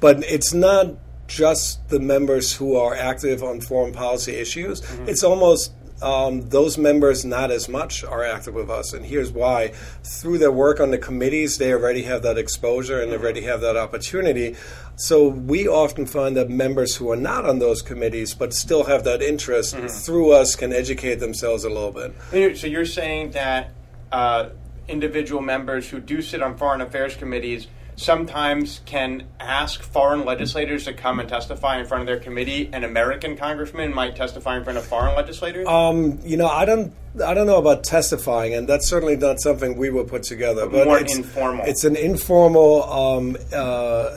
but 0.00 0.24
it's 0.24 0.52
not 0.52 0.96
just 1.28 1.88
the 1.90 2.00
members 2.00 2.56
who 2.56 2.74
are 2.74 2.94
active 2.96 3.44
on 3.44 3.60
foreign 3.60 3.92
policy 3.92 4.34
issues. 4.34 4.80
Mm-hmm. 4.80 5.10
It's 5.10 5.22
almost 5.22 5.72
um, 6.02 6.48
those 6.48 6.78
members, 6.78 7.24
not 7.24 7.50
as 7.50 7.68
much, 7.68 8.04
are 8.04 8.24
active 8.24 8.54
with 8.54 8.70
us. 8.70 8.92
And 8.92 9.04
here's 9.04 9.32
why. 9.32 9.68
Through 10.02 10.38
their 10.38 10.52
work 10.52 10.80
on 10.80 10.90
the 10.90 10.98
committees, 10.98 11.58
they 11.58 11.72
already 11.72 12.02
have 12.02 12.22
that 12.22 12.38
exposure 12.38 13.00
and 13.00 13.10
they 13.10 13.16
already 13.16 13.42
have 13.42 13.60
that 13.62 13.76
opportunity. 13.76 14.56
So 14.96 15.28
we 15.28 15.68
often 15.68 16.06
find 16.06 16.36
that 16.36 16.50
members 16.50 16.96
who 16.96 17.10
are 17.10 17.16
not 17.16 17.44
on 17.44 17.58
those 17.58 17.82
committees 17.82 18.34
but 18.34 18.52
still 18.52 18.84
have 18.84 19.04
that 19.04 19.22
interest 19.22 19.74
mm-hmm. 19.74 19.86
through 19.86 20.32
us 20.32 20.56
can 20.56 20.72
educate 20.72 21.16
themselves 21.16 21.64
a 21.64 21.68
little 21.68 21.92
bit. 21.92 22.56
So 22.56 22.66
you're 22.66 22.84
saying 22.84 23.32
that 23.32 23.72
uh, 24.10 24.50
individual 24.88 25.42
members 25.42 25.88
who 25.88 26.00
do 26.00 26.22
sit 26.22 26.42
on 26.42 26.56
foreign 26.56 26.80
affairs 26.80 27.14
committees 27.14 27.68
sometimes 27.98 28.80
can 28.86 29.24
ask 29.40 29.82
foreign 29.82 30.24
legislators 30.24 30.84
to 30.84 30.92
come 30.92 31.18
and 31.18 31.28
testify 31.28 31.78
in 31.78 31.86
front 31.86 32.00
of 32.00 32.06
their 32.06 32.18
committee, 32.18 32.70
An 32.72 32.84
American 32.84 33.36
congressman 33.36 33.92
might 33.92 34.16
testify 34.16 34.56
in 34.56 34.64
front 34.64 34.78
of 34.78 34.86
foreign 34.86 35.16
legislators? 35.16 35.66
Um, 35.66 36.18
you 36.22 36.36
know, 36.36 36.46
I 36.46 36.64
don't. 36.64 36.94
I 37.24 37.34
don't 37.34 37.48
know 37.48 37.58
about 37.58 37.82
testifying, 37.82 38.54
and 38.54 38.68
that's 38.68 38.86
certainly 38.88 39.16
not 39.16 39.40
something 39.40 39.76
we 39.76 39.90
will 39.90 40.04
put 40.04 40.22
together. 40.22 40.68
But 40.68 40.86
more 40.86 40.98
it's, 40.98 41.16
informal. 41.16 41.64
It's 41.66 41.82
an 41.82 41.96
informal 41.96 42.84
um, 42.84 43.36
uh, 43.52 44.14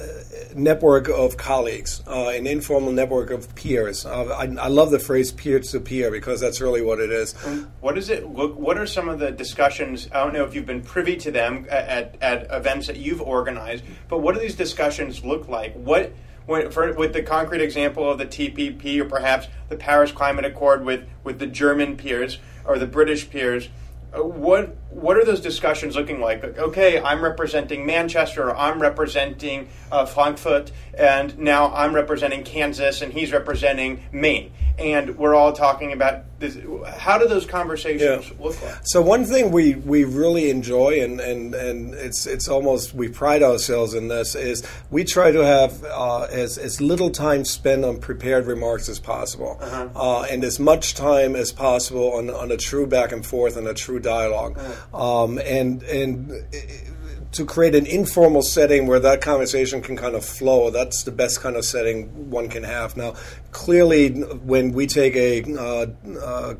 network 0.55 1.09
of 1.09 1.37
colleagues, 1.37 2.01
uh, 2.07 2.29
an 2.29 2.47
informal 2.47 2.91
network 2.91 3.31
of 3.31 3.53
peers. 3.55 4.05
Uh, 4.05 4.25
I, 4.25 4.43
I, 4.63 4.67
love 4.67 4.91
the 4.91 4.99
phrase 4.99 5.31
peer 5.31 5.59
to 5.59 5.79
peer 5.79 6.11
because 6.11 6.39
that's 6.39 6.61
really 6.61 6.81
what 6.81 6.99
it 6.99 7.11
is. 7.11 7.33
What 7.79 7.95
does 7.95 8.09
it 8.09 8.27
look? 8.27 8.57
What 8.57 8.77
are 8.77 8.85
some 8.85 9.09
of 9.09 9.19
the 9.19 9.31
discussions? 9.31 10.07
I 10.11 10.23
don't 10.23 10.33
know 10.33 10.43
if 10.43 10.55
you've 10.55 10.65
been 10.65 10.81
privy 10.81 11.15
to 11.17 11.31
them 11.31 11.65
at, 11.69 12.15
at 12.21 12.47
events 12.51 12.87
that 12.87 12.97
you've 12.97 13.21
organized, 13.21 13.83
but 14.09 14.19
what 14.19 14.35
do 14.35 14.41
these 14.41 14.55
discussions 14.55 15.23
look 15.23 15.47
like? 15.47 15.73
What 15.75 16.13
for, 16.45 16.93
with 16.93 17.13
the 17.13 17.23
concrete 17.23 17.61
example 17.61 18.09
of 18.09 18.17
the 18.17 18.25
TPP 18.25 18.99
or 18.99 19.05
perhaps 19.05 19.47
the 19.69 19.77
Paris 19.77 20.11
Climate 20.11 20.45
Accord 20.45 20.83
with, 20.83 21.07
with 21.23 21.39
the 21.39 21.47
German 21.47 21.97
peers 21.97 22.39
or 22.65 22.77
the 22.77 22.87
British 22.87 23.29
peers, 23.29 23.69
what 24.13 24.75
what 24.89 25.17
are 25.17 25.23
those 25.23 25.41
discussions 25.41 25.95
looking 25.95 26.19
like? 26.19 26.43
Okay, 26.43 26.99
I'm 26.99 27.23
representing 27.23 27.85
Manchester, 27.85 28.55
I'm 28.55 28.81
representing 28.81 29.69
uh, 29.91 30.05
Frankfurt, 30.05 30.71
and 30.93 31.37
now 31.37 31.73
I'm 31.73 31.95
representing 31.95 32.43
Kansas, 32.43 33.01
and 33.01 33.13
he's 33.13 33.31
representing 33.31 34.03
Maine 34.11 34.51
and 34.81 35.17
we're 35.17 35.35
all 35.35 35.53
talking 35.53 35.93
about 35.93 36.23
this. 36.41 36.57
How 36.97 37.17
do 37.17 37.27
those 37.27 37.45
conversations 37.45 38.29
yeah. 38.29 38.43
look 38.43 38.61
like? 38.61 38.79
So 38.83 39.01
one 39.01 39.23
thing 39.23 39.51
we, 39.51 39.75
we 39.75 40.03
really 40.03 40.49
enjoy, 40.49 41.01
and, 41.01 41.21
and, 41.21 41.55
and 41.55 41.93
it's 41.93 42.25
it's 42.25 42.49
almost 42.49 42.93
we 42.93 43.07
pride 43.07 43.43
ourselves 43.43 43.93
in 43.93 44.09
this, 44.09 44.35
is 44.35 44.63
we 44.89 45.05
try 45.05 45.31
to 45.31 45.45
have 45.45 45.83
uh, 45.85 46.23
as 46.23 46.57
as 46.57 46.81
little 46.81 47.09
time 47.09 47.45
spent 47.45 47.85
on 47.85 47.99
prepared 47.99 48.45
remarks 48.45 48.89
as 48.89 48.99
possible, 48.99 49.57
uh-huh. 49.61 49.89
uh, 49.95 50.21
and 50.23 50.43
as 50.43 50.59
much 50.59 50.93
time 50.95 51.35
as 51.35 51.53
possible 51.53 52.13
on, 52.13 52.29
on 52.29 52.51
a 52.51 52.57
true 52.57 52.85
back 52.85 53.13
and 53.13 53.25
forth 53.25 53.55
and 53.55 53.67
a 53.67 53.73
true 53.73 53.99
dialog 53.99 54.57
uh-huh. 54.57 55.23
um, 55.23 55.39
and 55.39 55.83
and. 55.83 56.31
It, 56.51 56.87
to 57.31 57.45
create 57.45 57.75
an 57.75 57.85
informal 57.85 58.41
setting 58.41 58.87
where 58.87 58.99
that 58.99 59.21
conversation 59.21 59.81
can 59.81 59.95
kind 59.95 60.15
of 60.15 60.25
flow. 60.25 60.69
That's 60.69 61.03
the 61.03 61.11
best 61.11 61.39
kind 61.39 61.55
of 61.55 61.63
setting 61.63 62.29
one 62.29 62.49
can 62.49 62.63
have. 62.63 62.97
Now, 62.97 63.15
clearly, 63.51 64.09
when 64.09 64.73
we 64.73 64.85
take 64.85 65.15
a 65.15 65.43
uh, 65.55 65.87
uh, 66.21 66.55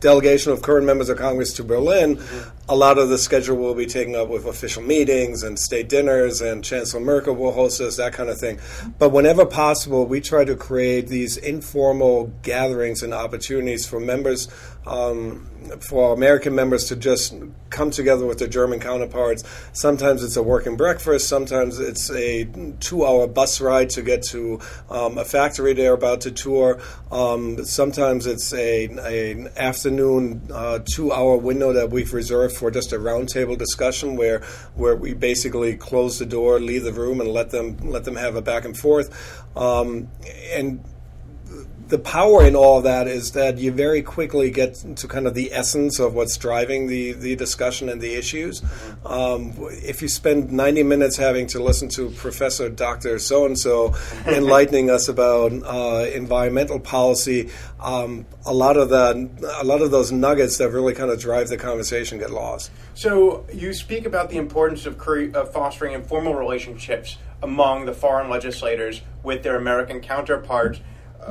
delegation 0.00 0.52
of 0.52 0.62
current 0.62 0.86
members 0.86 1.10
of 1.10 1.18
Congress 1.18 1.52
to 1.54 1.64
Berlin, 1.64 2.16
mm-hmm. 2.16 2.70
a 2.70 2.74
lot 2.74 2.96
of 2.96 3.10
the 3.10 3.18
schedule 3.18 3.58
will 3.58 3.74
be 3.74 3.86
taken 3.86 4.16
up 4.16 4.28
with 4.28 4.46
official 4.46 4.82
meetings 4.82 5.42
and 5.42 5.58
state 5.58 5.90
dinners, 5.90 6.40
and 6.40 6.64
Chancellor 6.64 7.00
Merkel 7.00 7.34
will 7.34 7.52
host 7.52 7.80
us, 7.82 7.96
that 7.96 8.14
kind 8.14 8.30
of 8.30 8.38
thing. 8.38 8.60
But 8.98 9.10
whenever 9.10 9.44
possible, 9.44 10.06
we 10.06 10.22
try 10.22 10.46
to 10.46 10.56
create 10.56 11.08
these 11.08 11.36
informal 11.36 12.28
gatherings 12.42 13.02
and 13.02 13.12
opportunities 13.12 13.86
for 13.86 14.00
members 14.00 14.48
um, 14.86 15.50
for 15.80 16.12
American 16.12 16.54
members 16.54 16.84
to 16.84 16.96
just 16.96 17.34
come 17.70 17.90
together 17.90 18.26
with 18.26 18.38
their 18.38 18.48
German 18.48 18.80
counterparts. 18.80 19.44
Sometimes 19.72 20.22
it's 20.22 20.36
a 20.36 20.42
working 20.42 20.76
breakfast, 20.76 21.28
sometimes 21.28 21.78
it's 21.78 22.10
a 22.10 22.44
two 22.80 23.04
hour 23.04 23.26
bus 23.26 23.60
ride 23.60 23.90
to 23.90 24.02
get 24.02 24.22
to 24.24 24.60
um, 24.90 25.18
a 25.18 25.24
factory 25.24 25.72
they're 25.72 25.94
about 25.94 26.22
to 26.22 26.30
tour. 26.30 26.80
Um, 27.10 27.64
sometimes 27.64 28.26
it's 28.26 28.52
a, 28.52 28.84
an 28.84 29.48
afternoon 29.56 30.48
uh, 30.52 30.80
two 30.84 31.12
hour 31.12 31.36
window 31.36 31.72
that 31.72 31.90
we've 31.90 32.12
reserved 32.12 32.56
for 32.56 32.70
just 32.70 32.92
a 32.92 32.98
roundtable 32.98 33.56
discussion 33.56 34.16
where 34.16 34.40
where 34.74 34.96
we 34.96 35.14
basically 35.14 35.76
close 35.76 36.18
the 36.18 36.26
door, 36.26 36.60
leave 36.60 36.84
the 36.84 36.92
room, 36.92 37.20
and 37.20 37.30
let 37.30 37.50
them 37.50 37.76
let 37.78 38.04
them 38.04 38.16
have 38.16 38.36
a 38.36 38.42
back 38.42 38.64
and 38.64 38.76
forth. 38.76 39.08
Um, 39.56 40.08
and 40.52 40.84
the 41.88 41.98
power 41.98 42.44
in 42.44 42.54
all 42.54 42.78
of 42.78 42.84
that 42.84 43.06
is 43.06 43.32
that 43.32 43.58
you 43.58 43.72
very 43.72 44.02
quickly 44.02 44.50
get 44.50 44.74
to 44.96 45.08
kind 45.08 45.26
of 45.26 45.34
the 45.34 45.52
essence 45.52 45.98
of 45.98 46.14
what's 46.14 46.36
driving 46.36 46.86
the, 46.86 47.12
the 47.12 47.36
discussion 47.36 47.88
and 47.88 48.00
the 48.00 48.14
issues. 48.14 48.62
Um, 49.04 49.54
if 49.58 50.02
you 50.02 50.08
spend 50.08 50.52
90 50.52 50.82
minutes 50.82 51.16
having 51.16 51.46
to 51.48 51.62
listen 51.62 51.88
to 51.90 52.10
Professor 52.10 52.68
Dr. 52.68 53.18
So 53.18 53.46
and 53.46 53.58
so 53.58 53.94
enlightening 54.26 54.90
us 54.90 55.08
about 55.08 55.52
uh, 55.52 56.06
environmental 56.12 56.80
policy, 56.80 57.50
um, 57.80 58.26
a 58.46 58.54
lot 58.54 58.76
of 58.76 58.90
that, 58.90 59.16
a 59.60 59.64
lot 59.64 59.82
of 59.82 59.90
those 59.90 60.12
nuggets 60.12 60.58
that 60.58 60.70
really 60.70 60.94
kind 60.94 61.10
of 61.10 61.20
drive 61.20 61.48
the 61.48 61.56
conversation 61.56 62.18
get 62.18 62.30
lost. 62.30 62.70
So 62.94 63.46
you 63.52 63.72
speak 63.72 64.06
about 64.06 64.30
the 64.30 64.38
importance 64.38 64.86
of, 64.86 64.98
cre- 64.98 65.34
of 65.34 65.52
fostering 65.52 65.94
informal 65.94 66.34
relationships 66.34 67.18
among 67.42 67.86
the 67.86 67.92
foreign 67.92 68.30
legislators 68.30 69.02
with 69.22 69.42
their 69.42 69.56
American 69.56 70.00
counterparts 70.00 70.80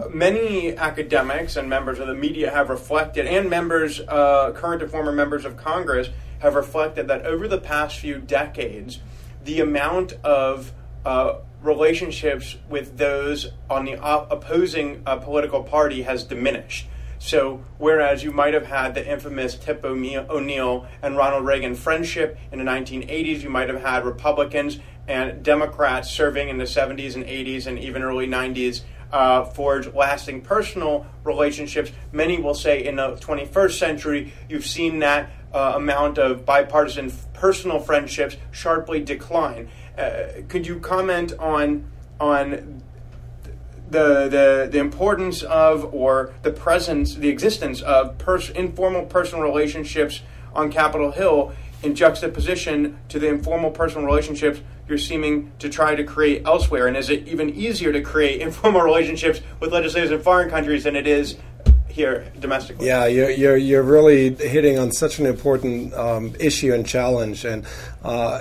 many 0.09 0.75
academics 0.75 1.55
and 1.55 1.69
members 1.69 1.99
of 1.99 2.07
the 2.07 2.15
media 2.15 2.51
have 2.51 2.69
reflected, 2.69 3.27
and 3.27 3.49
members, 3.49 3.99
uh, 4.07 4.51
current 4.53 4.81
and 4.81 4.91
former 4.91 5.11
members 5.11 5.45
of 5.45 5.57
Congress, 5.57 6.09
have 6.39 6.55
reflected 6.55 7.07
that 7.07 7.25
over 7.25 7.47
the 7.47 7.57
past 7.57 7.99
few 7.99 8.17
decades, 8.17 8.99
the 9.43 9.59
amount 9.59 10.13
of 10.23 10.71
uh, 11.05 11.35
relationships 11.61 12.57
with 12.69 12.97
those 12.97 13.51
on 13.69 13.85
the 13.85 13.97
op- 13.97 14.31
opposing 14.31 15.01
uh, 15.05 15.17
political 15.17 15.63
party 15.63 16.03
has 16.03 16.23
diminished. 16.23 16.87
So, 17.19 17.63
whereas 17.77 18.23
you 18.23 18.31
might 18.31 18.55
have 18.55 18.65
had 18.65 18.95
the 18.95 19.07
infamous 19.07 19.55
Tip 19.55 19.85
O'Neill 19.85 20.87
and 21.03 21.15
Ronald 21.15 21.45
Reagan 21.45 21.75
friendship 21.75 22.37
in 22.51 22.57
the 22.57 22.65
1980s, 22.65 23.41
you 23.41 23.49
might 23.49 23.69
have 23.69 23.81
had 23.81 24.05
Republicans 24.05 24.79
and 25.07 25.43
Democrats 25.43 26.09
serving 26.09 26.49
in 26.49 26.57
the 26.57 26.63
70s 26.63 27.15
and 27.15 27.25
80s 27.25 27.67
and 27.67 27.77
even 27.77 28.01
early 28.01 28.25
90s 28.25 28.81
uh, 29.11 29.45
forge 29.45 29.87
lasting 29.93 30.41
personal 30.41 31.05
relationships. 31.23 31.91
Many 32.11 32.39
will 32.39 32.53
say 32.53 32.83
in 32.83 32.95
the 32.95 33.15
21st 33.15 33.77
century, 33.77 34.33
you've 34.49 34.65
seen 34.65 34.99
that 34.99 35.29
uh, 35.53 35.73
amount 35.75 36.17
of 36.17 36.45
bipartisan 36.45 37.11
personal 37.33 37.79
friendships 37.79 38.37
sharply 38.51 39.01
decline. 39.01 39.69
Uh, 39.97 40.41
could 40.47 40.65
you 40.65 40.79
comment 40.79 41.33
on 41.39 41.91
on 42.19 42.81
the, 43.89 44.29
the 44.29 44.69
the 44.71 44.79
importance 44.79 45.43
of 45.43 45.93
or 45.93 46.33
the 46.43 46.51
presence, 46.51 47.15
the 47.15 47.27
existence 47.27 47.81
of 47.81 48.17
pers- 48.17 48.49
informal 48.51 49.05
personal 49.05 49.43
relationships 49.43 50.21
on 50.53 50.71
Capitol 50.71 51.11
Hill 51.11 51.53
in 51.83 51.95
juxtaposition 51.95 52.97
to 53.09 53.19
the 53.19 53.27
informal 53.27 53.71
personal 53.71 54.05
relationships 54.05 54.61
you're 54.87 54.97
seeming 54.97 55.51
to 55.59 55.69
try 55.69 55.95
to 55.95 56.03
create 56.03 56.45
elsewhere? 56.45 56.87
And 56.87 56.97
is 56.97 57.09
it 57.09 57.27
even 57.27 57.49
easier 57.49 57.91
to 57.91 58.01
create 58.01 58.41
informal 58.47 58.81
relationships 58.81 59.41
with 59.59 59.71
legislators 59.71 60.11
in 60.11 60.21
foreign 60.21 60.49
countries 60.49 60.83
than 60.83 60.95
it 60.95 61.07
is 61.07 61.37
here 61.91 62.31
domestically. 62.39 62.87
Yeah, 62.87 63.05
you're, 63.05 63.29
you're, 63.29 63.57
you're 63.57 63.83
really 63.83 64.33
hitting 64.35 64.79
on 64.79 64.91
such 64.91 65.19
an 65.19 65.25
important 65.25 65.93
um, 65.93 66.35
issue 66.39 66.73
and 66.73 66.85
challenge. 66.85 67.45
And 67.45 67.65
uh, 68.03 68.39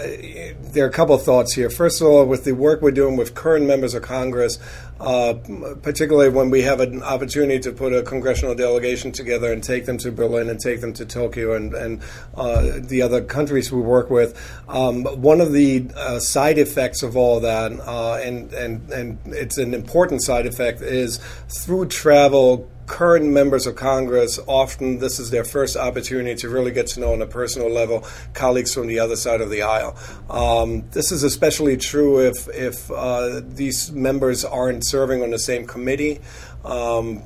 there 0.73 0.85
are 0.85 0.88
a 0.88 0.92
couple 0.92 1.14
of 1.14 1.23
thoughts 1.23 1.54
here. 1.54 1.69
First 1.71 2.00
of 2.00 2.07
all, 2.07 2.25
with 2.25 2.45
the 2.45 2.52
work 2.52 2.80
we're 2.80 2.90
doing 2.92 3.16
with 3.16 3.35
current 3.35 3.66
members 3.66 3.95
of 3.95 4.02
Congress, 4.02 4.59
uh, 5.00 5.35
particularly 5.83 6.28
when 6.28 6.50
we 6.50 6.62
have 6.62 6.80
an 6.80 7.02
opportunity 7.02 7.59
to 7.59 7.73
put 7.73 7.92
a 7.92 8.02
congressional 8.02 8.54
delegation 8.54 9.12
together 9.12 9.50
and 9.52 9.62
take 9.62 9.87
them 9.87 9.97
to 9.99 10.12
Berlin 10.12 10.50
and 10.50 10.61
take 10.61 10.80
them 10.80 10.92
to 10.92 11.07
Tokyo 11.07 11.54
and, 11.54 11.75
and 11.75 12.02
uh, 12.35 12.78
the 12.78 13.00
other 13.02 13.23
countries 13.23 13.73
we 13.73 13.80
work 13.80 14.11
with. 14.11 14.38
Um, 14.69 15.04
one 15.04 15.40
of 15.40 15.52
the 15.52 15.88
uh, 15.97 16.19
side 16.21 16.59
effects 16.59 17.02
of 17.02 17.16
all 17.16 17.40
that, 17.40 17.73
uh, 17.80 18.16
and, 18.16 18.52
and, 18.52 18.90
and 18.90 19.19
it's 19.26 19.57
an 19.57 19.73
important 19.73 20.23
side 20.23 20.47
effect, 20.47 20.83
is 20.83 21.19
through 21.49 21.87
travel, 21.87 22.71
current 22.90 23.25
members 23.25 23.68
of 23.68 23.76
Congress, 23.76 24.40
often 24.49 24.99
this 24.99 25.20
is 25.20 25.30
their 25.30 25.44
first 25.44 25.76
opportunity 25.76 26.35
to 26.35 26.49
really 26.49 26.73
get 26.73 26.88
to 26.88 26.99
know 26.99 27.12
on 27.12 27.23
a 27.23 27.26
personal 27.26 27.70
level 27.70 28.04
colleagues 28.35 28.75
from 28.75 28.88
the 28.88 28.99
other 28.99 29.14
side 29.14 29.40
of 29.40 29.49
the 29.49 29.62
aisle. 29.62 29.97
Um, 30.28 30.82
this 30.90 31.12
is 31.12 31.23
especially 31.23 31.76
true 31.76 32.18
if, 32.18 32.49
if 32.49 32.90
uh, 32.90 33.42
these 33.44 33.92
members 33.92 34.44
aren't 34.44 34.85
serving 34.85 35.23
on 35.23 35.30
the 35.30 35.38
same 35.38 35.66
committee. 35.66 36.20
Um, 36.64 37.23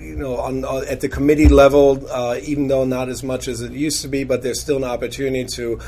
you 0.00 0.16
know, 0.16 0.36
on, 0.36 0.64
uh, 0.64 0.84
at 0.88 1.00
the 1.00 1.08
committee 1.08 1.48
level, 1.48 2.06
uh, 2.10 2.38
even 2.42 2.68
though 2.68 2.84
not 2.84 3.08
as 3.08 3.22
much 3.22 3.48
as 3.48 3.60
it 3.60 3.72
used 3.72 4.02
to 4.02 4.08
be, 4.08 4.24
but 4.24 4.42
there's 4.42 4.60
still 4.60 4.78
an 4.78 4.84
opportunity 4.84 5.44
to 5.44 5.80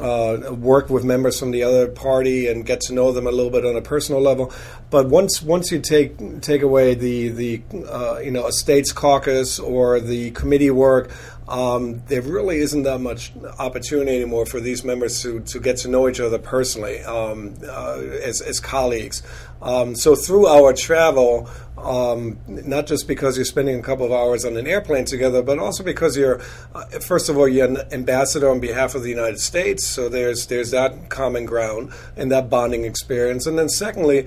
uh, 0.00 0.52
work 0.52 0.90
with 0.90 1.04
members 1.04 1.38
from 1.38 1.50
the 1.50 1.62
other 1.62 1.88
party 1.88 2.48
and 2.48 2.66
get 2.66 2.80
to 2.82 2.94
know 2.94 3.12
them 3.12 3.26
a 3.26 3.30
little 3.30 3.50
bit 3.50 3.64
on 3.64 3.76
a 3.76 3.82
personal 3.82 4.20
level. 4.20 4.52
But 4.90 5.08
once 5.08 5.42
once 5.42 5.70
you 5.70 5.80
take 5.80 6.40
take 6.40 6.62
away 6.62 6.94
the 6.94 7.28
the 7.28 7.62
uh, 7.88 8.18
you 8.18 8.30
know 8.30 8.46
a 8.46 8.52
states 8.52 8.92
caucus 8.92 9.58
or 9.58 10.00
the 10.00 10.30
committee 10.32 10.70
work, 10.70 11.10
um, 11.52 12.02
there 12.06 12.22
really 12.22 12.60
isn't 12.60 12.84
that 12.84 13.00
much 13.00 13.30
opportunity 13.58 14.16
anymore 14.16 14.46
for 14.46 14.58
these 14.58 14.84
members 14.84 15.20
to, 15.20 15.40
to 15.40 15.60
get 15.60 15.76
to 15.78 15.88
know 15.88 16.08
each 16.08 16.18
other 16.18 16.38
personally 16.38 17.02
um, 17.02 17.54
uh, 17.68 17.98
as, 18.22 18.40
as 18.40 18.58
colleagues. 18.58 19.22
Um, 19.60 19.94
so 19.94 20.14
through 20.14 20.46
our 20.46 20.72
travel, 20.72 21.50
um, 21.76 22.38
not 22.46 22.86
just 22.86 23.06
because 23.06 23.36
you're 23.36 23.44
spending 23.44 23.78
a 23.78 23.82
couple 23.82 24.06
of 24.06 24.12
hours 24.12 24.46
on 24.46 24.56
an 24.56 24.66
airplane 24.66 25.04
together, 25.04 25.42
but 25.42 25.58
also 25.58 25.84
because 25.84 26.16
you're, 26.16 26.40
uh, 26.74 26.86
first 27.00 27.28
of 27.28 27.36
all, 27.36 27.46
you're 27.46 27.66
an 27.66 27.76
ambassador 27.92 28.48
on 28.48 28.58
behalf 28.58 28.94
of 28.94 29.02
the 29.02 29.10
United 29.10 29.38
States. 29.38 29.86
So 29.86 30.08
there's 30.08 30.46
there's 30.46 30.70
that 30.70 31.10
common 31.10 31.44
ground 31.44 31.92
and 32.16 32.32
that 32.32 32.48
bonding 32.48 32.84
experience, 32.84 33.46
and 33.46 33.58
then 33.58 33.68
secondly, 33.68 34.26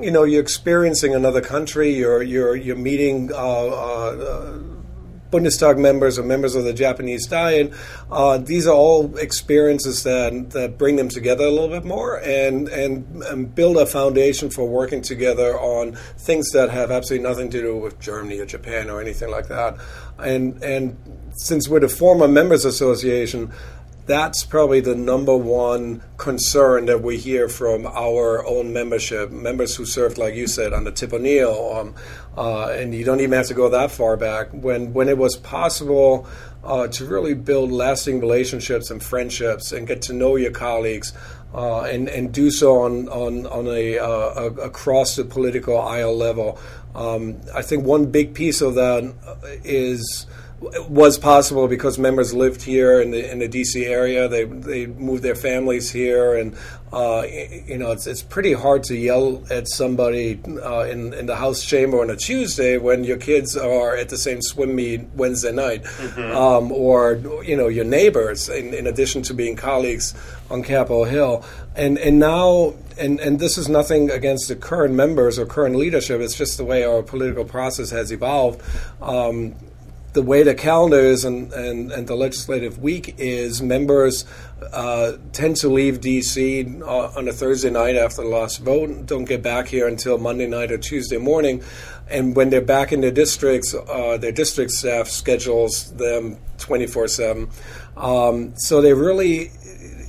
you 0.00 0.10
know, 0.10 0.24
you're 0.24 0.42
experiencing 0.42 1.14
another 1.14 1.40
country. 1.40 1.94
You're 1.94 2.22
you're 2.22 2.56
you're 2.56 2.74
meeting. 2.76 3.32
Uh, 3.32 3.36
uh, 3.36 4.58
Bundestag 5.34 5.78
members 5.78 6.18
or 6.18 6.22
members 6.22 6.54
of 6.54 6.64
the 6.64 6.72
Japanese 6.72 7.26
Diet. 7.26 7.72
Uh, 8.10 8.38
these 8.38 8.66
are 8.66 8.74
all 8.74 9.16
experiences 9.18 10.04
that 10.04 10.50
that 10.50 10.78
bring 10.78 10.96
them 10.96 11.08
together 11.08 11.44
a 11.44 11.50
little 11.50 11.68
bit 11.68 11.84
more 11.84 12.20
and, 12.20 12.68
and, 12.68 13.22
and 13.24 13.54
build 13.54 13.76
a 13.76 13.86
foundation 13.86 14.48
for 14.48 14.64
working 14.68 15.02
together 15.02 15.58
on 15.58 15.96
things 16.18 16.50
that 16.50 16.70
have 16.70 16.90
absolutely 16.90 17.28
nothing 17.28 17.50
to 17.50 17.60
do 17.60 17.76
with 17.76 17.98
Germany 18.00 18.38
or 18.38 18.46
Japan 18.46 18.90
or 18.90 19.00
anything 19.00 19.30
like 19.30 19.48
that. 19.48 19.76
And 20.18 20.62
and 20.62 20.96
since 21.36 21.68
we're 21.68 21.80
the 21.80 21.88
former 21.88 22.28
members 22.28 22.64
association, 22.64 23.52
that's 24.06 24.44
probably 24.44 24.80
the 24.80 24.94
number 24.94 25.36
one 25.36 26.02
concern 26.18 26.86
that 26.86 27.02
we 27.02 27.16
hear 27.16 27.48
from 27.48 27.86
our 27.86 28.46
own 28.46 28.72
membership, 28.72 29.30
members 29.30 29.74
who 29.76 29.86
served, 29.86 30.18
like 30.18 30.34
you 30.34 30.46
said, 30.46 30.72
on 30.72 30.84
the 30.84 30.92
Tip 30.92 31.12
O'Neill, 31.12 31.72
um, 31.74 31.94
uh, 32.36 32.68
and 32.68 32.94
you 32.94 33.04
don't 33.04 33.20
even 33.20 33.32
have 33.32 33.46
to 33.46 33.54
go 33.54 33.70
that 33.70 33.90
far 33.90 34.16
back. 34.16 34.48
When 34.52 34.92
when 34.92 35.08
it 35.08 35.16
was 35.16 35.36
possible 35.36 36.26
uh, 36.62 36.88
to 36.88 37.06
really 37.06 37.34
build 37.34 37.72
lasting 37.72 38.20
relationships 38.20 38.90
and 38.90 39.02
friendships 39.02 39.72
and 39.72 39.86
get 39.86 40.02
to 40.02 40.12
know 40.12 40.36
your 40.36 40.52
colleagues, 40.52 41.14
uh, 41.54 41.82
and 41.82 42.08
and 42.08 42.32
do 42.32 42.50
so 42.50 42.80
on 42.80 43.08
on 43.08 43.46
on 43.46 43.68
a, 43.68 43.98
uh, 43.98 44.50
across 44.62 45.16
the 45.16 45.24
political 45.24 45.78
aisle 45.78 46.14
level, 46.14 46.58
um, 46.94 47.40
I 47.54 47.62
think 47.62 47.84
one 47.84 48.10
big 48.10 48.34
piece 48.34 48.60
of 48.60 48.74
that 48.74 49.14
is 49.64 50.26
was 50.60 51.18
possible 51.18 51.68
because 51.68 51.98
members 51.98 52.32
lived 52.32 52.62
here 52.62 53.00
in 53.00 53.10
the 53.10 53.30
in 53.30 53.38
the 53.40 53.48
DC 53.48 53.86
area. 53.86 54.28
They 54.28 54.44
they 54.44 54.86
moved 54.86 55.22
their 55.22 55.34
families 55.34 55.90
here, 55.90 56.34
and 56.36 56.56
uh, 56.92 57.24
you 57.66 57.76
know 57.76 57.92
it's 57.92 58.06
it's 58.06 58.22
pretty 58.22 58.52
hard 58.52 58.84
to 58.84 58.96
yell 58.96 59.42
at 59.50 59.68
somebody 59.68 60.40
uh, 60.62 60.84
in 60.84 61.12
in 61.12 61.26
the 61.26 61.36
House 61.36 61.64
chamber 61.64 62.00
on 62.00 62.10
a 62.10 62.16
Tuesday 62.16 62.78
when 62.78 63.04
your 63.04 63.16
kids 63.16 63.56
are 63.56 63.96
at 63.96 64.08
the 64.08 64.16
same 64.16 64.40
swim 64.40 64.74
meet 64.74 65.02
Wednesday 65.14 65.52
night, 65.52 65.84
mm-hmm. 65.84 66.36
um, 66.36 66.72
or 66.72 67.20
you 67.44 67.56
know 67.56 67.68
your 67.68 67.84
neighbors. 67.84 68.48
In, 68.48 68.72
in 68.72 68.86
addition 68.86 69.22
to 69.22 69.34
being 69.34 69.56
colleagues 69.56 70.14
on 70.50 70.62
Capitol 70.62 71.04
Hill, 71.04 71.44
and 71.74 71.98
and 71.98 72.18
now 72.18 72.74
and 72.98 73.20
and 73.20 73.38
this 73.38 73.58
is 73.58 73.68
nothing 73.68 74.10
against 74.10 74.48
the 74.48 74.56
current 74.56 74.94
members 74.94 75.38
or 75.38 75.46
current 75.46 75.76
leadership. 75.76 76.20
It's 76.20 76.36
just 76.36 76.56
the 76.56 76.64
way 76.64 76.84
our 76.84 77.02
political 77.02 77.44
process 77.44 77.90
has 77.90 78.12
evolved. 78.12 78.62
Um, 79.02 79.54
the 80.14 80.22
way 80.22 80.44
the 80.44 80.54
calendar 80.54 81.00
is 81.00 81.24
and, 81.24 81.52
and, 81.52 81.90
and 81.90 82.06
the 82.06 82.14
legislative 82.14 82.78
week 82.78 83.16
is, 83.18 83.60
members 83.60 84.24
uh, 84.72 85.12
tend 85.32 85.56
to 85.56 85.68
leave 85.68 86.00
D.C. 86.00 86.80
Uh, 86.82 87.10
on 87.16 87.28
a 87.28 87.32
Thursday 87.32 87.70
night 87.70 87.96
after 87.96 88.22
the 88.22 88.28
last 88.28 88.58
vote, 88.58 89.06
don't 89.06 89.24
get 89.24 89.42
back 89.42 89.66
here 89.66 89.88
until 89.88 90.16
Monday 90.16 90.46
night 90.46 90.70
or 90.70 90.78
Tuesday 90.78 91.18
morning. 91.18 91.62
And 92.08 92.36
when 92.36 92.50
they're 92.50 92.60
back 92.60 92.92
in 92.92 93.00
their 93.00 93.10
districts, 93.10 93.74
uh, 93.74 94.16
their 94.16 94.30
district 94.30 94.70
staff 94.70 95.08
schedules 95.08 95.92
them 95.94 96.38
24 96.58 97.08
7. 97.08 97.50
Um, 97.96 98.54
so 98.56 98.80
there 98.80 98.94
really 98.94 99.50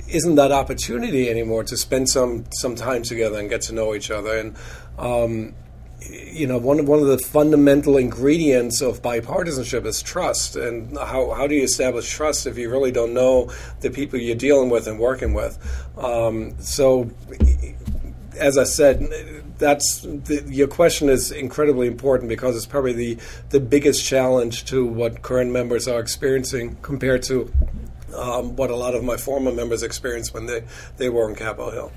isn't 0.08 0.36
that 0.36 0.52
opportunity 0.52 1.28
anymore 1.28 1.64
to 1.64 1.76
spend 1.76 2.08
some, 2.08 2.44
some 2.52 2.76
time 2.76 3.02
together 3.02 3.40
and 3.40 3.50
get 3.50 3.62
to 3.62 3.74
know 3.74 3.92
each 3.92 4.12
other. 4.12 4.38
And 4.38 4.56
um, 4.98 5.54
you 6.02 6.46
know, 6.46 6.58
one 6.58 6.78
of, 6.78 6.88
one 6.88 7.00
of 7.00 7.06
the 7.06 7.18
fundamental 7.18 7.96
ingredients 7.96 8.80
of 8.80 9.02
bipartisanship 9.02 9.86
is 9.86 10.02
trust. 10.02 10.56
And 10.56 10.96
how, 10.96 11.32
how 11.32 11.46
do 11.46 11.54
you 11.54 11.62
establish 11.62 12.10
trust 12.10 12.46
if 12.46 12.58
you 12.58 12.70
really 12.70 12.92
don't 12.92 13.14
know 13.14 13.50
the 13.80 13.90
people 13.90 14.18
you're 14.18 14.36
dealing 14.36 14.70
with 14.70 14.86
and 14.86 14.98
working 14.98 15.34
with? 15.34 15.58
Um, 15.96 16.54
so, 16.60 17.10
as 18.38 18.58
I 18.58 18.64
said, 18.64 19.08
that's 19.58 20.02
the, 20.02 20.44
your 20.46 20.68
question 20.68 21.08
is 21.08 21.32
incredibly 21.32 21.86
important 21.86 22.28
because 22.28 22.56
it's 22.56 22.66
probably 22.66 22.92
the, 22.92 23.18
the 23.50 23.60
biggest 23.60 24.04
challenge 24.04 24.66
to 24.66 24.84
what 24.84 25.22
current 25.22 25.50
members 25.50 25.88
are 25.88 25.98
experiencing 25.98 26.76
compared 26.82 27.22
to 27.24 27.50
um, 28.14 28.56
what 28.56 28.70
a 28.70 28.76
lot 28.76 28.94
of 28.94 29.02
my 29.02 29.16
former 29.16 29.52
members 29.52 29.82
experienced 29.82 30.34
when 30.34 30.46
they, 30.46 30.64
they 30.96 31.08
were 31.08 31.28
on 31.28 31.34
Capitol 31.34 31.70
Hill. 31.70 31.92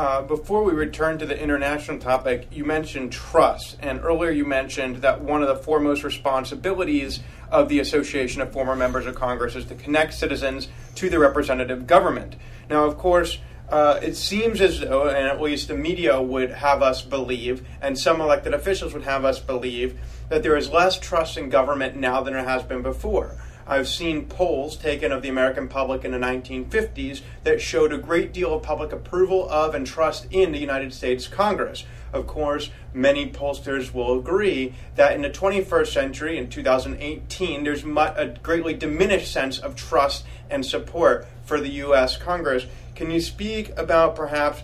Uh, 0.00 0.22
before 0.22 0.64
we 0.64 0.72
return 0.72 1.18
to 1.18 1.26
the 1.26 1.38
international 1.38 1.98
topic, 1.98 2.48
you 2.50 2.64
mentioned 2.64 3.12
trust, 3.12 3.76
and 3.80 4.00
earlier 4.02 4.30
you 4.30 4.46
mentioned 4.46 4.96
that 5.02 5.20
one 5.20 5.42
of 5.42 5.48
the 5.48 5.62
foremost 5.62 6.02
responsibilities 6.02 7.20
of 7.50 7.68
the 7.68 7.80
Association 7.80 8.40
of 8.40 8.50
Former 8.50 8.74
Members 8.74 9.04
of 9.04 9.14
Congress 9.14 9.54
is 9.56 9.66
to 9.66 9.74
connect 9.74 10.14
citizens 10.14 10.68
to 10.94 11.10
the 11.10 11.18
representative 11.18 11.86
government. 11.86 12.36
Now, 12.70 12.86
of 12.86 12.96
course, 12.96 13.36
uh, 13.68 14.00
it 14.02 14.16
seems 14.16 14.62
as 14.62 14.80
though, 14.80 15.06
and 15.06 15.28
at 15.28 15.38
least 15.38 15.68
the 15.68 15.76
media 15.76 16.18
would 16.22 16.50
have 16.50 16.80
us 16.80 17.02
believe, 17.02 17.68
and 17.82 17.98
some 17.98 18.22
elected 18.22 18.54
officials 18.54 18.94
would 18.94 19.04
have 19.04 19.26
us 19.26 19.38
believe, 19.38 19.98
that 20.30 20.42
there 20.42 20.56
is 20.56 20.70
less 20.70 20.98
trust 20.98 21.36
in 21.36 21.50
government 21.50 21.94
now 21.94 22.22
than 22.22 22.32
there 22.32 22.42
has 22.42 22.62
been 22.62 22.80
before. 22.80 23.36
I've 23.66 23.88
seen 23.88 24.26
polls 24.26 24.76
taken 24.76 25.12
of 25.12 25.22
the 25.22 25.28
American 25.28 25.68
public 25.68 26.04
in 26.04 26.12
the 26.12 26.18
1950s 26.18 27.22
that 27.44 27.60
showed 27.60 27.92
a 27.92 27.98
great 27.98 28.32
deal 28.32 28.54
of 28.54 28.62
public 28.62 28.92
approval 28.92 29.48
of 29.48 29.74
and 29.74 29.86
trust 29.86 30.26
in 30.30 30.52
the 30.52 30.58
United 30.58 30.92
States 30.92 31.26
Congress. 31.26 31.84
Of 32.12 32.26
course, 32.26 32.70
many 32.92 33.30
pollsters 33.30 33.94
will 33.94 34.18
agree 34.18 34.74
that 34.96 35.14
in 35.14 35.22
the 35.22 35.30
21st 35.30 35.92
century, 35.92 36.38
in 36.38 36.48
2018, 36.48 37.64
there's 37.64 37.84
a 37.84 38.36
greatly 38.42 38.74
diminished 38.74 39.32
sense 39.32 39.58
of 39.58 39.76
trust 39.76 40.24
and 40.50 40.66
support 40.66 41.26
for 41.44 41.60
the 41.60 41.70
U.S. 41.70 42.16
Congress. 42.16 42.66
Can 42.94 43.10
you 43.10 43.20
speak 43.20 43.72
about 43.78 44.16
perhaps 44.16 44.62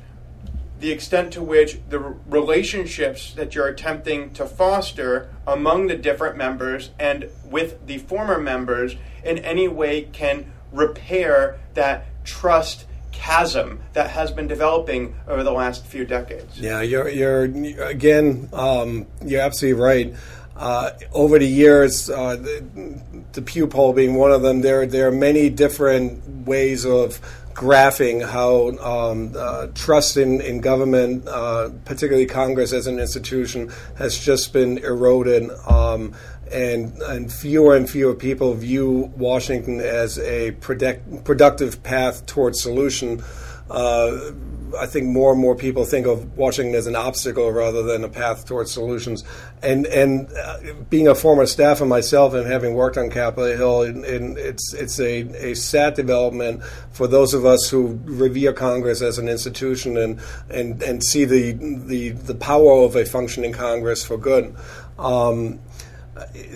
the 0.81 0.91
extent 0.91 1.33
to 1.33 1.43
which 1.43 1.79
the 1.89 1.99
relationships 1.99 3.33
that 3.35 3.55
you're 3.55 3.69
attempting 3.69 4.33
to 4.35 4.47
foster 4.47 5.31
among 5.47 5.87
the 5.87 5.97
different 5.97 6.37
members 6.37 6.91
and 6.99 7.29
with 7.45 7.87
the 7.87 7.99
former 7.99 8.39
members 8.39 8.97
in 9.25 9.39
any 9.39 9.69
way 9.69 10.03
can 10.03 10.53
repair 10.73 11.59
that 11.75 12.07
trust 12.25 12.85
chasm 13.13 13.81
that 13.95 14.11
has 14.11 14.31
been 14.31 14.47
developing 14.47 15.15
over 15.27 15.43
the 15.43 15.53
last 15.53 15.87
few 15.87 16.05
decades. 16.05 16.61
Yeah, 16.61 16.83
you're, 16.83 17.09
you're 17.09 17.45
again, 17.85 18.49
um, 18.53 19.07
you're 19.25 19.41
absolutely 19.41 19.81
right. 19.81 20.15
Uh, 20.55 20.91
over 21.13 21.39
the 21.39 21.47
years, 21.47 22.09
uh, 22.09 22.37
the, 22.37 23.01
the 23.33 23.43
Pew 23.43 23.67
poll 23.67 23.93
being 23.93 24.15
one 24.15 24.33
of 24.33 24.41
them, 24.41 24.63
there 24.63 24.87
there 24.87 25.09
are 25.09 25.13
many 25.13 25.51
different 25.51 26.47
ways 26.47 26.87
of 26.87 27.21
graphing 27.57 28.23
how 28.25 28.69
um, 28.85 29.33
uh, 29.37 29.69
trust 29.75 30.19
in, 30.19 30.41
in 30.43 30.61
government, 30.61 31.27
uh, 31.27 31.71
particularly 31.87 32.27
Congress 32.27 32.73
as 32.73 32.87
an 32.87 32.99
institution, 32.99 33.73
has 33.97 34.19
just 34.19 34.53
been 34.53 34.79
eroded. 34.79 35.51
Um, 35.67 36.15
and, 36.53 36.97
and 37.03 37.33
fewer 37.33 37.75
and 37.75 37.91
fewer 37.91 38.15
people 38.15 38.55
view 38.55 39.13
Washington 39.17 39.81
as 39.81 40.17
a 40.21 40.53
product, 40.53 41.25
productive 41.25 41.83
path 41.83 42.25
towards 42.27 42.61
solution. 42.61 43.25
Uh, 43.69 44.31
I 44.79 44.87
think 44.87 45.07
more 45.07 45.33
and 45.33 45.41
more 45.41 45.55
people 45.55 45.85
think 45.85 46.07
of 46.07 46.37
Washington 46.37 46.75
as 46.75 46.87
an 46.87 46.97
obstacle 46.97 47.51
rather 47.51 47.83
than 47.83 48.05
a 48.05 48.09
path 48.09 48.47
towards 48.47 48.71
solutions. 48.71 49.25
And 49.63 49.87
and 49.87 50.29
uh, 50.33 50.59
being 50.91 51.09
a 51.09 51.15
former 51.15 51.47
staffer 51.47 51.87
myself 51.87 52.35
and 52.35 52.47
having 52.47 52.75
worked 52.75 52.97
on 52.97 53.11
Capitol 53.11 53.57
Hill, 53.57 53.83
and, 53.83 54.05
and 54.05 54.39
it's 54.39 54.75
it's 54.75 54.99
a, 54.99 55.51
a 55.51 55.55
sad 55.55 55.95
development 55.95 56.63
for 56.93 57.07
those 57.07 57.35
of 57.35 57.45
us 57.45 57.69
who 57.69 57.99
revere 58.05 58.53
Congress 58.53 59.03
as 59.03 59.19
an 59.19 59.29
institution 59.29 59.97
and 59.97 60.21
and, 60.51 60.83
and 60.83 61.03
see 61.03 61.25
the, 61.25 61.53
the 61.53 62.11
the 62.11 62.35
power 62.35 62.85
of 62.85 62.97
a 62.97 63.05
functioning 63.05 63.53
Congress 63.53 64.05
for 64.05 64.17
good. 64.17 64.55
Um, 64.99 65.61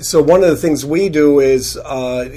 so 0.01 0.23
one 0.23 0.43
of 0.43 0.49
the 0.51 0.57
things 0.57 0.87
we 0.87 1.09
do 1.09 1.41
is 1.41 1.77
uh, 1.77 2.29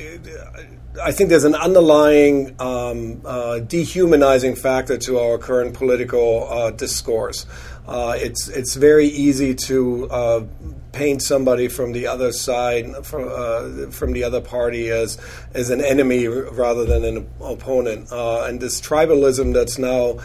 I 1.01 1.11
think 1.11 1.29
there's 1.29 1.43
an 1.43 1.55
underlying 1.55 2.55
um, 2.59 3.21
uh, 3.25 3.59
dehumanizing 3.59 4.55
factor 4.55 4.97
to 4.99 5.19
our 5.19 5.37
current 5.37 5.73
political 5.73 6.47
uh, 6.49 6.71
discourse. 6.71 7.45
Uh, 7.87 8.15
it's 8.17 8.47
it's 8.47 8.75
very 8.75 9.07
easy 9.07 9.55
to 9.55 10.09
uh, 10.09 10.45
paint 10.93 11.21
somebody 11.21 11.67
from 11.67 11.91
the 11.91 12.07
other 12.07 12.31
side, 12.31 13.05
from 13.05 13.27
uh, 13.29 13.91
from 13.91 14.13
the 14.13 14.23
other 14.23 14.39
party, 14.39 14.89
as 14.89 15.17
as 15.53 15.69
an 15.69 15.81
enemy 15.81 16.27
rather 16.27 16.85
than 16.85 17.03
an 17.03 17.29
opponent. 17.41 18.11
Uh, 18.11 18.45
and 18.45 18.61
this 18.61 18.79
tribalism 18.79 19.53
that's 19.53 19.77
now 19.77 20.19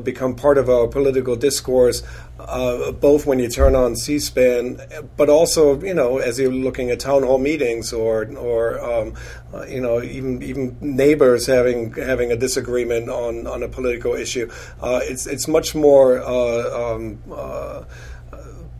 become 0.00 0.36
part 0.36 0.58
of 0.58 0.68
our 0.68 0.86
political 0.86 1.34
discourse 1.34 2.02
uh, 2.48 2.92
both 2.92 3.26
when 3.26 3.38
you 3.38 3.48
turn 3.48 3.74
on 3.74 3.96
C-SPAN, 3.96 4.80
but 5.16 5.28
also 5.28 5.80
you 5.82 5.94
know 5.94 6.18
as 6.18 6.38
you're 6.38 6.52
looking 6.52 6.90
at 6.90 7.00
town 7.00 7.22
hall 7.22 7.38
meetings 7.38 7.92
or 7.92 8.26
or 8.36 8.80
um, 8.80 9.14
uh, 9.54 9.64
you 9.66 9.80
know 9.80 10.02
even 10.02 10.42
even 10.42 10.76
neighbors 10.80 11.46
having 11.46 11.92
having 11.92 12.32
a 12.32 12.36
disagreement 12.36 13.08
on 13.08 13.46
on 13.46 13.62
a 13.62 13.68
political 13.68 14.14
issue. 14.14 14.50
Uh, 14.80 15.00
it's 15.02 15.26
it's 15.26 15.48
much 15.48 15.74
more. 15.74 16.20
Uh, 16.20 16.94
um, 16.94 17.18
uh, 17.30 17.84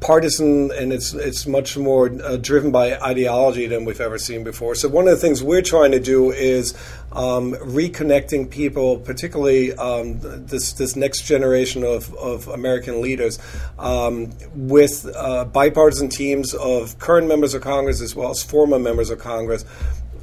partisan 0.00 0.70
and 0.72 0.92
it's 0.92 1.12
it's 1.12 1.46
much 1.46 1.76
more 1.76 2.10
uh, 2.22 2.36
driven 2.36 2.72
by 2.72 2.98
ideology 3.00 3.66
than 3.66 3.84
we've 3.84 4.00
ever 4.00 4.18
seen 4.18 4.42
before. 4.42 4.74
So 4.74 4.88
one 4.88 5.06
of 5.06 5.10
the 5.10 5.18
things 5.18 5.42
we're 5.42 5.62
trying 5.62 5.92
to 5.92 6.00
do 6.00 6.32
is 6.32 6.74
um, 7.12 7.52
reconnecting 7.52 8.50
people, 8.50 8.98
particularly 8.98 9.74
um, 9.74 10.18
this 10.20 10.72
this 10.72 10.96
next 10.96 11.24
generation 11.26 11.84
of, 11.84 12.14
of 12.14 12.48
American 12.48 13.02
leaders, 13.02 13.38
um, 13.78 14.30
with 14.54 15.06
uh, 15.14 15.44
bipartisan 15.44 16.08
teams 16.08 16.54
of 16.54 16.98
current 16.98 17.28
members 17.28 17.52
of 17.52 17.62
Congress 17.62 18.00
as 18.00 18.16
well 18.16 18.30
as 18.30 18.42
former 18.42 18.78
members 18.78 19.10
of 19.10 19.18
Congress. 19.18 19.64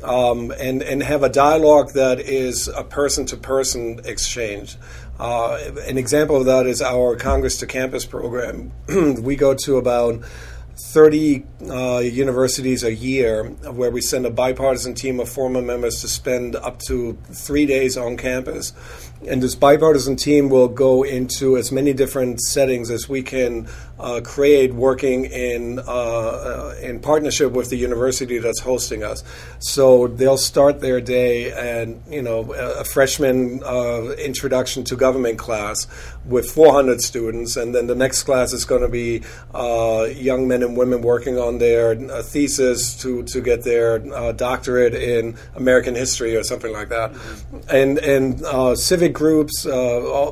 Um, 0.03 0.53
and 0.59 0.83
and 0.83 1.01
have 1.01 1.23
a 1.23 1.29
dialogue 1.29 1.93
that 1.93 2.19
is 2.19 2.67
a 2.67 2.83
person 2.83 3.25
to 3.27 3.37
person 3.37 3.99
exchange. 4.05 4.77
Uh, 5.19 5.57
an 5.87 5.97
example 5.97 6.35
of 6.37 6.45
that 6.45 6.67
is 6.67 6.81
our 6.81 7.15
Congress 7.15 7.57
to 7.57 7.65
Campus 7.67 8.05
program. 8.05 8.71
we 9.21 9.35
go 9.35 9.53
to 9.55 9.77
about 9.77 10.23
30 10.77 11.43
uh, 11.69 11.97
universities 11.99 12.83
a 12.83 12.93
year 12.93 13.45
where 13.45 13.89
we 13.89 13.99
send 13.99 14.27
a 14.27 14.29
bipartisan 14.29 14.93
team 14.93 15.19
of 15.19 15.27
former 15.27 15.61
members 15.61 16.01
to 16.01 16.07
spend 16.07 16.55
up 16.55 16.79
to 16.79 17.17
three 17.31 17.65
days 17.65 17.97
on 17.97 18.15
campus. 18.15 18.73
And 19.27 19.41
this 19.41 19.55
bipartisan 19.55 20.15
team 20.17 20.49
will 20.49 20.67
go 20.67 21.01
into 21.01 21.57
as 21.57 21.71
many 21.71 21.93
different 21.93 22.39
settings 22.39 22.91
as 22.91 23.09
we 23.09 23.23
can 23.23 23.67
uh, 23.99 24.21
create, 24.23 24.75
working 24.75 25.25
in 25.25 25.79
uh, 25.79 25.81
uh 25.81 26.75
in 26.79 26.99
partnership 26.99 27.51
with 27.53 27.71
the 27.71 27.77
university 27.77 28.37
that's 28.37 28.59
hosting 28.59 29.03
us. 29.03 29.23
So 29.57 30.07
they'll 30.07 30.37
start 30.37 30.81
their 30.81 31.01
day 31.01 31.51
and 31.51 32.03
you 32.07 32.21
know 32.21 32.53
a 32.53 32.83
freshman 32.83 33.63
uh, 33.63 34.11
introduction 34.19 34.83
to 34.85 34.95
government 34.95 35.39
class 35.39 35.87
with 36.27 36.49
400 36.51 37.01
students, 37.01 37.55
and 37.55 37.73
then 37.73 37.87
the 37.87 37.95
next 37.95 38.23
class 38.23 38.53
is 38.53 38.65
going 38.65 38.81
to 38.81 38.89
be 38.89 39.23
uh, 39.53 40.07
young 40.11 40.47
men 40.47 40.61
and 40.61 40.77
women 40.77 41.01
working 41.01 41.37
on 41.37 41.57
their 41.57 41.91
uh, 41.91 42.21
thesis 42.21 42.95
to, 43.01 43.23
to 43.23 43.41
get 43.41 43.63
their 43.63 43.95
uh, 44.13 44.31
doctorate 44.33 44.93
in 44.93 45.37
American 45.55 45.95
history 45.95 46.35
or 46.35 46.43
something 46.43 46.73
like 46.73 46.89
that. 46.89 47.15
And, 47.69 47.97
and 47.99 48.43
uh, 48.43 48.75
civic 48.75 49.13
groups, 49.13 49.65
uh, 49.65 50.31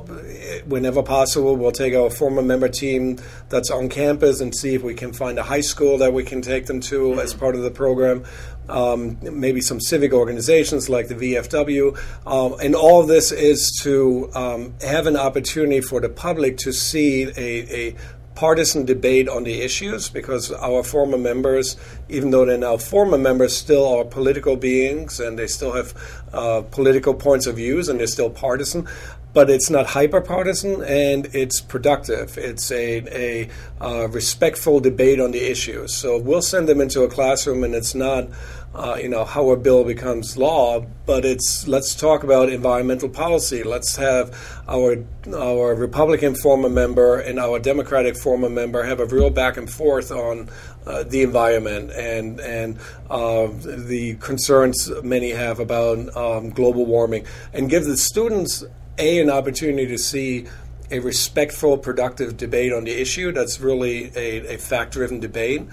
whenever 0.65 1.01
possible, 1.01 1.55
we'll 1.55 1.71
take 1.71 1.95
our 1.95 2.09
former 2.09 2.41
member 2.41 2.69
team 2.69 3.17
that's 3.49 3.71
on 3.71 3.89
campus 3.89 4.41
and 4.41 4.55
see 4.55 4.75
if 4.75 4.83
we 4.83 4.93
can 4.93 5.13
find 5.13 5.39
a 5.39 5.43
high 5.43 5.61
school 5.61 5.97
that 5.99 6.13
we 6.13 6.23
can 6.23 6.41
take 6.41 6.65
them 6.65 6.79
to 6.81 7.09
mm-hmm. 7.09 7.19
as 7.19 7.33
part 7.33 7.55
of 7.55 7.61
the 7.61 7.71
program 7.71 8.23
um, 8.69 9.17
maybe 9.21 9.61
some 9.61 9.79
civic 9.79 10.13
organizations 10.13 10.89
like 10.89 11.07
the 11.07 11.15
VFW. 11.15 11.97
Um, 12.25 12.59
and 12.61 12.75
all 12.75 13.03
this 13.03 13.31
is 13.31 13.71
to 13.83 14.29
um, 14.35 14.73
have 14.81 15.07
an 15.07 15.17
opportunity 15.17 15.81
for 15.81 15.99
the 16.01 16.09
public 16.09 16.57
to 16.59 16.71
see 16.71 17.23
a, 17.23 17.89
a 17.89 17.95
partisan 18.35 18.85
debate 18.85 19.29
on 19.29 19.43
the 19.43 19.61
issues 19.61 20.09
because 20.09 20.51
our 20.51 20.83
former 20.83 21.17
members, 21.17 21.77
even 22.09 22.31
though 22.31 22.45
they're 22.45 22.57
now 22.57 22.77
former 22.77 23.17
members, 23.17 23.55
still 23.55 23.87
are 23.87 24.03
political 24.03 24.57
beings 24.57 25.19
and 25.19 25.39
they 25.39 25.47
still 25.47 25.71
have 25.71 25.93
uh, 26.33 26.61
political 26.61 27.13
points 27.13 27.47
of 27.47 27.55
views 27.55 27.87
and 27.87 27.99
they're 27.99 28.07
still 28.07 28.29
partisan 28.29 28.85
but 29.35 29.49
it's 29.49 29.69
not 29.69 29.85
hyper 29.85 30.21
partisan 30.21 30.81
and 30.85 31.27
it's 31.35 31.59
productive. 31.59 32.37
It's 32.37 32.71
a, 32.71 33.03
a 33.11 33.49
uh, 33.83 34.07
respectful 34.07 34.79
debate 34.79 35.19
on 35.19 35.31
the 35.31 35.51
issues. 35.51 35.93
So 35.93 36.17
we'll 36.17 36.41
send 36.41 36.69
them 36.69 36.79
into 36.79 37.03
a 37.03 37.09
classroom, 37.09 37.63
and 37.63 37.75
it's 37.75 37.93
not. 37.93 38.29
Uh, 38.73 38.97
you 39.01 39.07
know 39.07 39.23
how 39.23 39.51
a 39.51 39.55
bill 39.55 39.85
becomes 39.85 40.35
law, 40.35 40.85
but 41.05 41.23
it's 41.23 41.65
let's 41.65 41.95
talk 41.95 42.25
about 42.25 42.49
environmental 42.49 43.07
policy. 43.07 43.63
Let's 43.63 43.95
have 43.95 44.37
our 44.67 44.97
our 45.33 45.73
Republican 45.75 46.35
former 46.35 46.67
member 46.67 47.17
and 47.17 47.39
our 47.39 47.57
Democratic 47.57 48.17
former 48.17 48.49
member 48.49 48.83
have 48.83 48.99
a 48.99 49.05
real 49.05 49.29
back 49.29 49.55
and 49.55 49.69
forth 49.69 50.11
on 50.11 50.49
uh, 50.85 51.03
the 51.03 51.23
environment 51.23 51.91
and 51.91 52.41
and 52.41 52.77
uh, 53.09 53.47
the 53.63 54.17
concerns 54.19 54.91
many 55.03 55.31
have 55.31 55.61
about 55.61 56.13
um, 56.17 56.49
global 56.49 56.85
warming, 56.85 57.25
and 57.53 57.69
give 57.69 57.85
the 57.85 57.95
students 57.95 58.65
a 58.97 59.19
an 59.19 59.29
opportunity 59.29 59.87
to 59.87 59.97
see 59.97 60.47
a 60.91 60.99
respectful, 60.99 61.77
productive 61.77 62.37
debate 62.37 62.71
on 62.71 62.83
the 62.83 62.91
issue. 62.91 63.31
That's 63.31 63.59
really 63.59 64.11
a, 64.15 64.55
a 64.55 64.57
fact 64.57 64.93
driven 64.93 65.19
debate. 65.19 65.63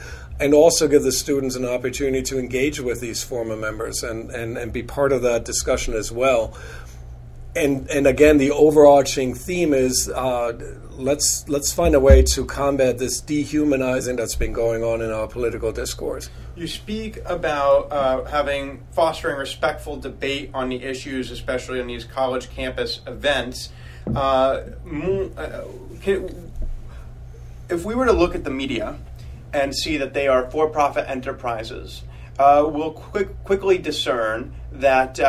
And 0.41 0.55
also 0.55 0.89
give 0.89 1.03
the 1.03 1.13
students 1.13 1.55
an 1.55 1.65
opportunity 1.65 2.23
to 2.23 2.39
engage 2.39 2.81
with 2.81 3.01
these 3.01 3.23
former 3.23 3.57
members 3.57 4.03
and, 4.03 4.31
and, 4.31 4.57
and 4.57 4.73
be 4.73 4.83
part 4.83 5.13
of 5.13 5.23
that 5.23 5.45
discussion 5.45 5.95
as 5.95 6.11
well. 6.11 6.57
And, 7.55 7.89
and 7.91 8.07
again, 8.07 8.39
the 8.39 8.51
overarching 8.51 9.35
theme 9.35 9.75
is 9.75 10.09
uh, 10.09 10.59
let's, 10.93 11.47
let's 11.49 11.71
find 11.73 11.95
a 11.95 12.01
way 12.01 12.23
to 12.23 12.47
combat 12.47 12.99
this 12.99 13.21
dehumanizing 13.21 14.17
that's 14.17 14.35
been 14.35 14.55
going 14.55 14.83
on 14.83 15.03
in 15.03 15.11
our 15.11 15.29
political 15.29 15.71
discourse. 15.71 16.31
You 16.57 16.67
speak 16.67 17.19
about 17.27 17.93
uh, 17.93 18.25
having 18.25 18.83
fostering 18.93 19.37
respectful 19.37 19.97
debate 19.97 20.51
on 20.55 20.71
the 20.71 20.83
issues, 20.83 21.31
especially 21.31 21.81
on 21.81 21.87
these 21.87 22.05
college 22.05 22.49
campus 22.51 23.01
events. 23.07 23.71
Uh, 24.15 24.63
uh, 25.37 25.65
can, 26.01 26.51
if 27.69 27.85
we 27.85 27.95
were 27.95 28.07
to 28.07 28.13
look 28.13 28.35
at 28.35 28.45
the 28.45 28.51
media 28.51 28.99
and 29.53 29.75
see 29.75 29.99
that 29.99 30.15
they 30.15 30.27
are 30.27 30.51
for-profit 30.51 31.09
enterprises, 31.09 32.03
uh, 32.39 32.65
we'll 32.67 32.93
quick, 32.93 33.45
quickly 33.45 33.77
discern 33.77 34.55
that 34.73 35.21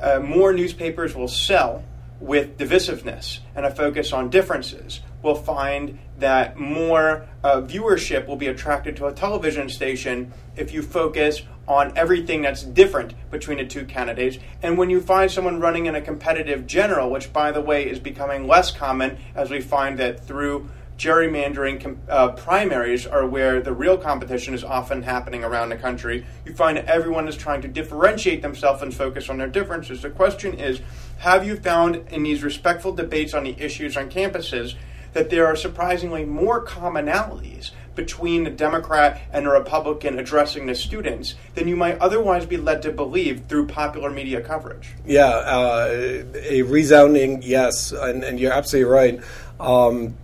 uh, 0.00 0.20
more 0.20 0.52
newspapers 0.52 1.14
will 1.14 1.28
sell 1.28 1.84
with 2.20 2.58
divisiveness 2.58 3.40
and 3.54 3.64
a 3.64 3.70
focus 3.70 4.12
on 4.12 4.28
differences 4.28 5.00
will 5.22 5.34
find 5.34 5.98
that 6.18 6.58
more 6.58 7.26
uh, 7.42 7.60
viewership 7.62 8.26
will 8.26 8.36
be 8.36 8.46
attracted 8.46 8.96
to 8.96 9.06
a 9.06 9.12
television 9.12 9.68
station 9.68 10.32
if 10.56 10.72
you 10.72 10.82
focus 10.82 11.42
on 11.66 11.96
everything 11.96 12.42
that's 12.42 12.62
different 12.62 13.14
between 13.30 13.58
the 13.58 13.64
two 13.64 13.84
candidates. 13.84 14.38
And 14.62 14.76
when 14.76 14.90
you 14.90 15.00
find 15.00 15.30
someone 15.30 15.60
running 15.60 15.86
in 15.86 15.94
a 15.94 16.00
competitive 16.00 16.66
general, 16.66 17.10
which 17.10 17.32
by 17.32 17.52
the 17.52 17.60
way 17.60 17.88
is 17.88 17.98
becoming 17.98 18.46
less 18.46 18.70
common 18.70 19.18
as 19.34 19.50
we 19.50 19.60
find 19.60 19.98
that 19.98 20.26
through 20.26 20.68
gerrymandering 21.00 21.96
uh, 22.10 22.28
primaries 22.32 23.06
are 23.06 23.26
where 23.26 23.62
the 23.62 23.72
real 23.72 23.96
competition 23.96 24.52
is 24.52 24.62
often 24.62 25.02
happening 25.02 25.42
around 25.42 25.70
the 25.70 25.76
country. 25.76 26.26
You 26.44 26.54
find 26.54 26.76
that 26.76 26.84
everyone 26.84 27.26
is 27.26 27.38
trying 27.38 27.62
to 27.62 27.68
differentiate 27.68 28.42
themselves 28.42 28.82
and 28.82 28.94
focus 28.94 29.30
on 29.30 29.38
their 29.38 29.48
differences. 29.48 30.02
The 30.02 30.10
question 30.10 30.58
is 30.58 30.82
have 31.20 31.46
you 31.46 31.56
found 31.56 31.96
in 32.10 32.22
these 32.22 32.42
respectful 32.42 32.92
debates 32.92 33.32
on 33.32 33.44
the 33.44 33.58
issues 33.58 33.96
on 33.96 34.10
campuses 34.10 34.74
that 35.14 35.30
there 35.30 35.46
are 35.46 35.56
surprisingly 35.56 36.26
more 36.26 36.64
commonalities 36.64 37.70
between 37.94 38.46
a 38.46 38.50
Democrat 38.50 39.20
and 39.32 39.46
a 39.46 39.50
Republican 39.50 40.18
addressing 40.18 40.66
the 40.66 40.74
students 40.74 41.34
than 41.54 41.66
you 41.66 41.76
might 41.76 41.98
otherwise 41.98 42.44
be 42.44 42.58
led 42.58 42.82
to 42.82 42.92
believe 42.92 43.44
through 43.48 43.66
popular 43.66 44.10
media 44.10 44.40
coverage. 44.40 44.90
Yeah, 45.06 45.28
uh, 45.28 46.24
a 46.34 46.62
resounding 46.62 47.42
yes, 47.42 47.90
and, 47.90 48.22
and 48.22 48.38
you're 48.38 48.52
absolutely 48.52 48.90
right. 48.90 49.20
Um, 49.58 50.14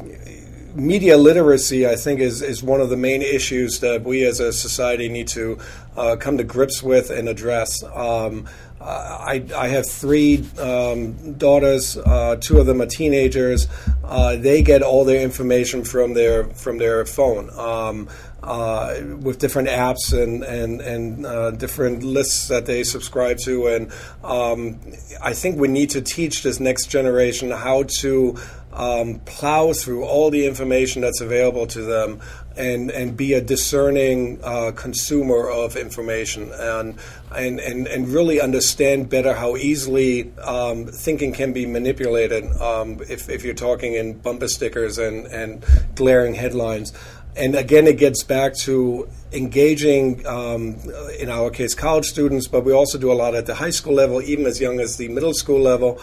media 0.77 1.17
literacy, 1.17 1.87
I 1.87 1.97
think, 1.97 2.21
is, 2.21 2.43
is 2.43 2.63
one 2.63 2.81
of 2.81 2.91
the 2.91 2.97
main 2.97 3.23
issues 3.23 3.81
that 3.81 4.05
we 4.05 4.25
as 4.25 4.41
a 4.41 4.53
society 4.53 5.09
need 5.09 5.29
to 5.29 5.59
uh, 5.97 6.17
come 6.17 6.39
to 6.39 6.45
grips 6.45 6.83
with 6.83 7.11
and 7.11 7.29
address. 7.29 7.83
Um, 7.83 8.47
I, 8.81 9.45
I 9.57 9.69
have 9.69 9.89
three 9.89 10.45
um, 10.61 11.33
daughters. 11.35 11.97
Uh, 11.97 12.37
two 12.39 12.61
of 12.61 12.67
them 12.67 12.81
are 12.81 12.87
teenagers. 12.87 13.67
Uh, 14.05 14.37
they 14.37 14.63
get 14.63 14.83
all 14.83 15.05
their 15.05 15.23
information 15.23 15.83
from 15.83 16.15
their 16.15 16.45
from 16.45 16.79
their 16.79 17.05
phone. 17.05 17.51
Um, 17.59 18.09
uh, 18.43 19.01
with 19.23 19.41
different 19.41 19.69
apps 19.69 20.13
and 20.13 20.45
and 20.45 20.81
and 20.81 21.27
uh, 21.27 21.51
different 21.51 22.05
lists 22.05 22.47
that 22.47 22.67
they 22.67 22.85
subscribe 22.85 23.39
to, 23.39 23.67
and 23.67 23.91
um, 24.23 24.79
I 25.21 25.33
think 25.33 25.59
we 25.59 25.67
need 25.67 25.91
to 25.91 26.01
teach 26.01 26.45
this 26.45 26.61
next 26.61 26.87
generation 26.87 27.51
how 27.51 27.85
to 27.99 28.37
um, 28.77 29.21
plow 29.21 29.73
through 29.73 30.05
all 30.05 30.31
the 30.31 30.47
information 30.47 31.03
that's 31.03 31.21
available 31.21 31.67
to 31.67 31.83
them 31.83 32.21
and 32.57 32.91
and 32.91 33.17
be 33.17 33.33
a 33.33 33.41
discerning 33.41 34.39
uh, 34.43 34.73
consumer 34.75 35.49
of 35.49 35.77
information 35.77 36.51
and, 36.53 36.99
and 37.35 37.59
and 37.61 37.87
and 37.87 38.09
really 38.09 38.41
understand 38.41 39.09
better 39.09 39.35
how 39.35 39.57
easily 39.57 40.33
um, 40.39 40.87
thinking 40.87 41.33
can 41.33 41.53
be 41.53 41.67
manipulated 41.67 42.45
um, 42.61 43.01
if, 43.09 43.29
if 43.29 43.45
you're 43.45 43.55
talking 43.55 43.95
in 43.95 44.19
bumper 44.19 44.49
stickers 44.49 44.99
and, 44.99 45.27
and 45.27 45.65
glaring 45.95 46.35
headlines. 46.35 46.93
And 47.35 47.55
again, 47.55 47.87
it 47.87 47.99
gets 47.99 48.23
back 48.23 48.55
to 48.61 49.11
engaging, 49.31 50.27
um, 50.27 50.77
in 51.19 51.29
our 51.29 51.51
case, 51.51 51.75
college 51.75 52.07
students, 52.07 52.49
but 52.49 52.65
we 52.65 52.73
also 52.73 52.97
do 52.97 53.13
a 53.13 53.15
lot 53.15 53.35
at 53.35 53.45
the 53.45 53.55
high 53.55 53.71
school 53.71 53.93
level, 53.93 54.23
even 54.23 54.47
as 54.47 54.59
young 54.59 54.81
as 54.81 54.97
the 54.97 55.09
middle 55.09 55.35
school 55.35 55.61
level 55.61 56.01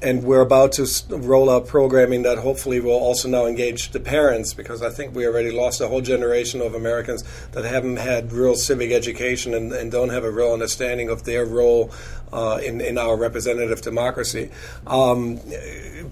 and 0.00 0.22
we're 0.22 0.40
about 0.40 0.72
to 0.72 0.86
roll 1.08 1.50
out 1.50 1.66
programming 1.66 2.22
that 2.22 2.38
hopefully 2.38 2.80
will 2.80 2.92
also 2.92 3.28
now 3.28 3.46
engage 3.46 3.90
the 3.90 4.00
parents 4.00 4.54
because 4.54 4.82
I 4.82 4.90
think 4.90 5.14
we 5.14 5.26
already 5.26 5.50
lost 5.50 5.80
a 5.80 5.88
whole 5.88 6.00
generation 6.00 6.60
of 6.60 6.74
Americans 6.74 7.24
that 7.52 7.64
haven't 7.64 7.96
had 7.96 8.32
real 8.32 8.54
civic 8.54 8.92
education 8.92 9.54
and, 9.54 9.72
and 9.72 9.90
don't 9.90 10.10
have 10.10 10.24
a 10.24 10.30
real 10.30 10.52
understanding 10.52 11.08
of 11.08 11.24
their 11.24 11.44
role 11.44 11.90
uh, 12.32 12.60
in, 12.64 12.80
in 12.80 12.98
our 12.98 13.16
representative 13.16 13.80
democracy. 13.82 14.50
Um, 14.86 15.40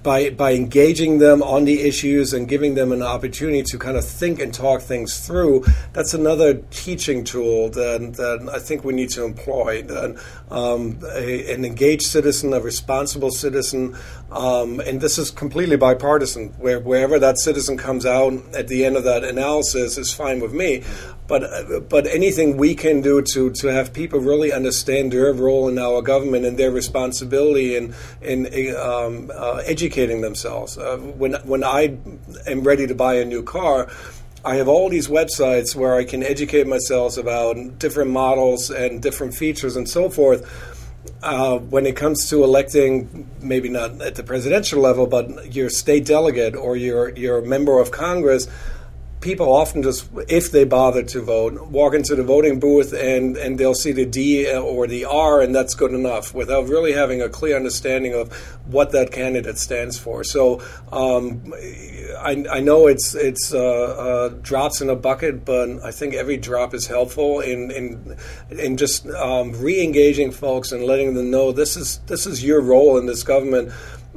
by, 0.03 0.31
by 0.31 0.53
engaging 0.53 1.19
them 1.19 1.43
on 1.43 1.65
the 1.65 1.81
issues 1.81 2.33
and 2.33 2.49
giving 2.49 2.75
them 2.75 2.93
an 2.93 3.03
opportunity 3.03 3.63
to 3.63 3.79
kind 3.79 3.97
of 3.97 4.05
think 4.05 4.41
and 4.41 4.53
talk 4.53 4.83
things 4.83 5.27
through, 5.27 5.65
that's 5.93 6.15
another 6.15 6.55
teaching 6.71 7.25
tool 7.25 7.71
that, 7.71 8.15
that 8.15 8.51
I 8.53 8.59
think 8.59 8.85
we 8.85 8.93
need 8.93 9.11
to 9.11 9.25
employ. 9.25 9.83
That, 9.83 10.21
um, 10.51 10.99
a, 11.15 11.53
an 11.53 11.65
engaged 11.65 12.07
citizen, 12.07 12.53
a 12.53 12.61
responsible 12.61 13.31
citizen, 13.31 13.97
um, 14.31 14.81
and 14.81 15.01
this 15.01 15.19
is 15.19 15.31
completely 15.31 15.77
bipartisan. 15.77 16.49
Where, 16.59 16.81
wherever 16.81 17.19
that 17.19 17.39
citizen 17.39 17.77
comes 17.77 18.07
out 18.07 18.33
at 18.55 18.69
the 18.69 18.85
end 18.85 18.97
of 18.97 19.05
that 19.05 19.25
analysis 19.25 19.99
is 19.99 20.13
fine 20.13 20.41
with 20.41 20.53
me. 20.53 20.83
But 21.29 21.89
but 21.89 22.07
anything 22.07 22.57
we 22.57 22.75
can 22.75 23.01
do 23.01 23.21
to, 23.21 23.51
to 23.51 23.67
have 23.69 23.93
people 23.93 24.21
really 24.21 24.53
understand 24.53 25.13
their 25.13 25.33
role 25.33 25.69
in 25.69 25.79
our 25.79 26.01
government 26.03 26.45
and 26.45 26.57
their 26.59 26.71
responsibility 26.71 27.77
in 27.77 27.95
in 28.23 28.47
um, 28.77 29.31
uh, 29.35 29.63
educating 29.65 30.21
themselves. 30.21 30.79
Uh, 30.79 30.99
when 30.99 31.35
when 31.45 31.65
I 31.65 31.97
am 32.47 32.63
ready 32.63 32.87
to 32.87 32.95
buy 32.95 33.15
a 33.15 33.25
new 33.25 33.43
car. 33.43 33.89
I 34.45 34.55
have 34.57 34.69
all 34.69 34.89
these 34.89 35.09
websites 35.09 35.75
where 35.75 35.97
I 35.97 36.05
can 36.05 36.23
educate 36.23 36.69
myself 36.69 37.19
about 37.19 37.81
different 37.81 38.13
models 38.13 38.71
and 38.71 39.03
different 39.03 39.35
features 39.35 39.75
and 39.75 39.89
so 39.89 40.09
forth. 40.09 40.47
Uh, 41.21 41.59
when 41.59 41.85
it 41.85 41.97
comes 41.97 42.29
to 42.31 42.45
electing, 42.45 43.29
maybe 43.41 43.69
not 43.69 44.01
at 44.01 44.15
the 44.15 44.23
presidential 44.23 44.81
level, 44.81 45.09
but 45.09 45.53
your 45.53 45.69
state 45.69 46.05
delegate 46.05 46.55
or 46.55 46.77
your 46.77 47.09
your 47.17 47.43
member 47.43 47.81
of 47.81 47.91
Congress, 47.91 48.47
people 49.27 49.53
often 49.53 49.83
just, 49.83 50.09
if 50.29 50.53
they 50.53 50.65
bother 50.65 51.03
to 51.03 51.21
vote, 51.21 51.67
walk 51.67 51.95
into 51.95 52.15
the 52.15 52.23
voting 52.23 52.61
booth 52.61 52.93
and, 52.93 53.37
and 53.37 53.59
they'll 53.59 53.75
see 53.75 53.91
the 53.91 54.07
D 54.07 54.49
or 54.55 54.87
the 54.87 55.05
R, 55.05 55.43
and 55.43 55.53
that's 55.53 55.75
good 55.75 55.93
enough 55.93 56.33
without 56.33 56.69
really 56.69 56.93
having 56.93 57.21
a 57.21 57.29
clear 57.29 57.57
understanding 57.57 58.15
of 58.15 58.33
what 58.67 58.93
that 58.93 59.11
candidate 59.11 59.59
stands 59.59 59.99
for. 59.99 60.23
So 60.23 60.63
um, 60.93 61.53
I, 62.19 62.45
I, 62.51 62.61
know 62.61 62.87
it's 62.87 63.17
it's 63.17 63.53
uh, 63.53 63.59
uh, 63.59 64.29
drops 64.43 64.81
in 64.81 64.89
a 64.89 64.97
bucket, 64.97 65.45
but 65.45 65.85
I 65.85 65.91
think 65.91 66.15
every 66.15 66.37
drop 66.37 66.73
is 66.73 66.87
helpful 66.87 67.41
in 67.41 67.73
in, 67.73 68.17
in 68.51 68.77
just 68.77 69.09
um, 69.09 69.53
re-engaging 69.61 70.31
folks 70.31 70.71
and 70.71 70.85
letting 70.85 71.15
them 71.15 71.31
know 71.31 71.51
this 71.51 71.77
is 71.77 71.99
this 72.07 72.27
is 72.27 72.45
your 72.45 72.61
role 72.61 72.97
in 72.97 73.07
this 73.07 73.25
government 73.25 73.73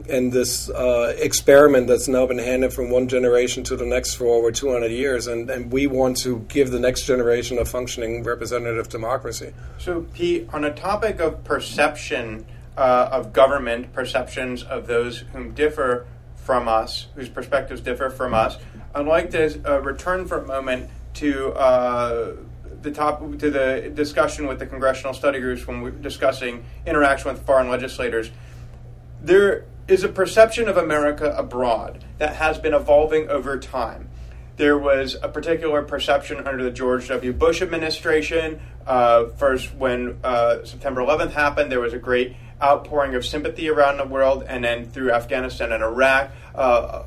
and 0.07 0.31
this 0.31 0.69
uh, 0.69 1.13
experiment 1.17 1.87
that's 1.87 2.07
now 2.07 2.25
been 2.25 2.37
handed 2.37 2.73
from 2.73 2.89
one 2.89 3.07
generation 3.07 3.63
to 3.65 3.75
the 3.75 3.85
next 3.85 4.15
for 4.15 4.27
over 4.27 4.51
200 4.51 4.91
years, 4.91 5.27
and, 5.27 5.49
and 5.49 5.71
we 5.71 5.87
want 5.87 6.17
to 6.17 6.39
give 6.47 6.71
the 6.71 6.79
next 6.79 7.05
generation 7.05 7.57
a 7.57 7.65
functioning 7.65 8.23
representative 8.23 8.89
democracy. 8.89 9.53
So, 9.77 10.05
Pete, 10.13 10.47
on 10.53 10.63
a 10.63 10.73
topic 10.73 11.19
of 11.19 11.43
perception 11.43 12.45
uh, 12.77 13.09
of 13.11 13.33
government, 13.33 13.91
perceptions 13.93 14.63
of 14.63 14.87
those 14.87 15.19
whom 15.33 15.53
differ 15.53 16.07
from 16.35 16.67
us, 16.67 17.07
whose 17.15 17.29
perspectives 17.29 17.81
differ 17.81 18.09
from 18.09 18.33
us, 18.33 18.57
I'd 18.95 19.05
like 19.05 19.31
to 19.31 19.61
uh, 19.65 19.79
return 19.81 20.25
for 20.27 20.39
a 20.39 20.47
moment 20.47 20.89
to 21.15 21.51
uh, 21.53 22.35
the 22.81 22.91
top 22.91 23.19
to 23.19 23.51
the 23.51 23.91
discussion 23.93 24.47
with 24.47 24.59
the 24.59 24.65
congressional 24.65 25.13
study 25.13 25.39
groups 25.39 25.67
when 25.67 25.81
we're 25.81 25.91
discussing 25.91 26.65
interaction 26.85 27.31
with 27.31 27.45
foreign 27.45 27.69
legislators. 27.69 28.31
There 29.21 29.65
is 29.89 30.03
a 30.03 30.07
perception 30.07 30.67
of 30.67 30.77
America 30.77 31.33
abroad 31.35 32.05
that 32.19 32.35
has 32.35 32.59
been 32.59 32.75
evolving 32.75 33.27
over 33.27 33.57
time. 33.57 34.07
There 34.55 34.77
was 34.77 35.17
a 35.23 35.27
particular 35.27 35.81
perception 35.81 36.45
under 36.45 36.63
the 36.63 36.69
George 36.69 37.07
W. 37.07 37.33
Bush 37.33 37.61
administration. 37.61 38.61
Uh, 38.85 39.27
first, 39.37 39.73
when 39.73 40.19
uh, 40.23 40.63
September 40.63 41.01
11th 41.01 41.31
happened, 41.31 41.71
there 41.71 41.79
was 41.79 41.93
a 41.93 41.97
great 41.97 42.35
outpouring 42.61 43.15
of 43.15 43.25
sympathy 43.25 43.67
around 43.69 43.97
the 43.97 44.05
world, 44.05 44.43
and 44.47 44.63
then 44.63 44.85
through 44.85 45.11
Afghanistan 45.11 45.71
and 45.71 45.81
Iraq, 45.81 46.29
uh, 46.53 47.03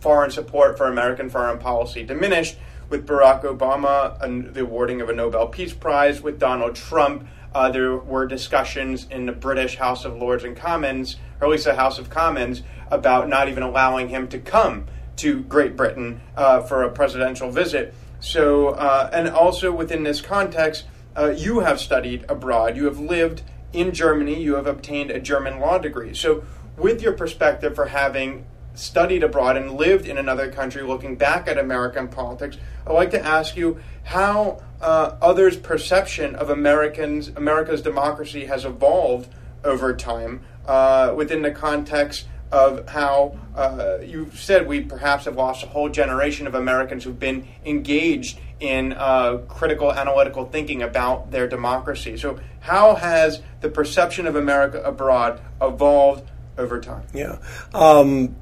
foreign 0.00 0.30
support 0.30 0.78
for 0.78 0.86
American 0.86 1.28
foreign 1.28 1.58
policy 1.58 2.02
diminished. 2.02 2.56
With 2.88 3.06
Barack 3.06 3.42
Obama 3.44 4.20
and 4.22 4.52
the 4.52 4.60
awarding 4.60 5.00
of 5.00 5.08
a 5.08 5.14
Nobel 5.14 5.48
Peace 5.48 5.72
Prize, 5.72 6.20
with 6.20 6.38
Donald 6.38 6.76
Trump, 6.76 7.26
uh, 7.54 7.70
there 7.70 7.96
were 7.96 8.26
discussions 8.26 9.06
in 9.10 9.26
the 9.26 9.32
British 9.32 9.76
House 9.76 10.04
of 10.04 10.16
Lords 10.16 10.44
and 10.44 10.56
Commons 10.56 11.16
or 11.42 11.46
at 11.46 11.50
least 11.50 11.64
the 11.64 11.74
House 11.74 11.98
of 11.98 12.08
Commons, 12.08 12.62
about 12.88 13.28
not 13.28 13.48
even 13.48 13.64
allowing 13.64 14.08
him 14.08 14.28
to 14.28 14.38
come 14.38 14.86
to 15.16 15.40
Great 15.42 15.76
Britain 15.76 16.20
uh, 16.36 16.60
for 16.62 16.84
a 16.84 16.90
presidential 16.90 17.50
visit. 17.50 17.92
So, 18.20 18.68
uh, 18.68 19.10
and 19.12 19.28
also 19.28 19.72
within 19.72 20.04
this 20.04 20.20
context, 20.20 20.84
uh, 21.16 21.34
you 21.36 21.60
have 21.60 21.80
studied 21.80 22.24
abroad, 22.28 22.76
you 22.76 22.84
have 22.84 23.00
lived 23.00 23.42
in 23.72 23.92
Germany, 23.92 24.40
you 24.40 24.54
have 24.54 24.68
obtained 24.68 25.10
a 25.10 25.18
German 25.18 25.58
law 25.58 25.78
degree. 25.78 26.14
So, 26.14 26.44
with 26.76 27.02
your 27.02 27.12
perspective 27.12 27.74
for 27.74 27.86
having 27.86 28.46
studied 28.74 29.24
abroad 29.24 29.56
and 29.56 29.72
lived 29.72 30.06
in 30.06 30.16
another 30.16 30.50
country, 30.50 30.82
looking 30.82 31.16
back 31.16 31.48
at 31.48 31.58
American 31.58 32.06
politics, 32.06 32.56
I'd 32.86 32.92
like 32.92 33.10
to 33.10 33.22
ask 33.22 33.56
you 33.56 33.80
how 34.04 34.62
uh, 34.82 35.16
others' 35.22 35.56
perception 35.56 36.34
of 36.34 36.50
Americans, 36.50 37.28
America's 37.28 37.82
democracy 37.82 38.46
has 38.46 38.64
evolved 38.64 39.32
over 39.64 39.94
time 39.94 40.42
uh, 40.66 41.12
within 41.16 41.42
the 41.42 41.50
context 41.50 42.26
of 42.50 42.86
how 42.88 43.38
uh, 43.56 43.98
you 44.04 44.30
said 44.34 44.66
we 44.66 44.80
perhaps 44.80 45.24
have 45.24 45.36
lost 45.36 45.64
a 45.64 45.66
whole 45.66 45.88
generation 45.88 46.46
of 46.46 46.54
Americans 46.54 47.04
who've 47.04 47.18
been 47.18 47.48
engaged 47.64 48.38
in 48.60 48.92
uh, 48.92 49.38
critical 49.48 49.92
analytical 49.92 50.44
thinking 50.44 50.82
about 50.82 51.30
their 51.30 51.48
democracy. 51.48 52.16
So, 52.16 52.38
how 52.60 52.94
has 52.94 53.40
the 53.60 53.68
perception 53.68 54.26
of 54.26 54.36
America 54.36 54.80
abroad 54.82 55.40
evolved 55.60 56.30
over 56.58 56.80
time? 56.80 57.04
Yeah. 57.14 57.38
Um, 57.72 58.36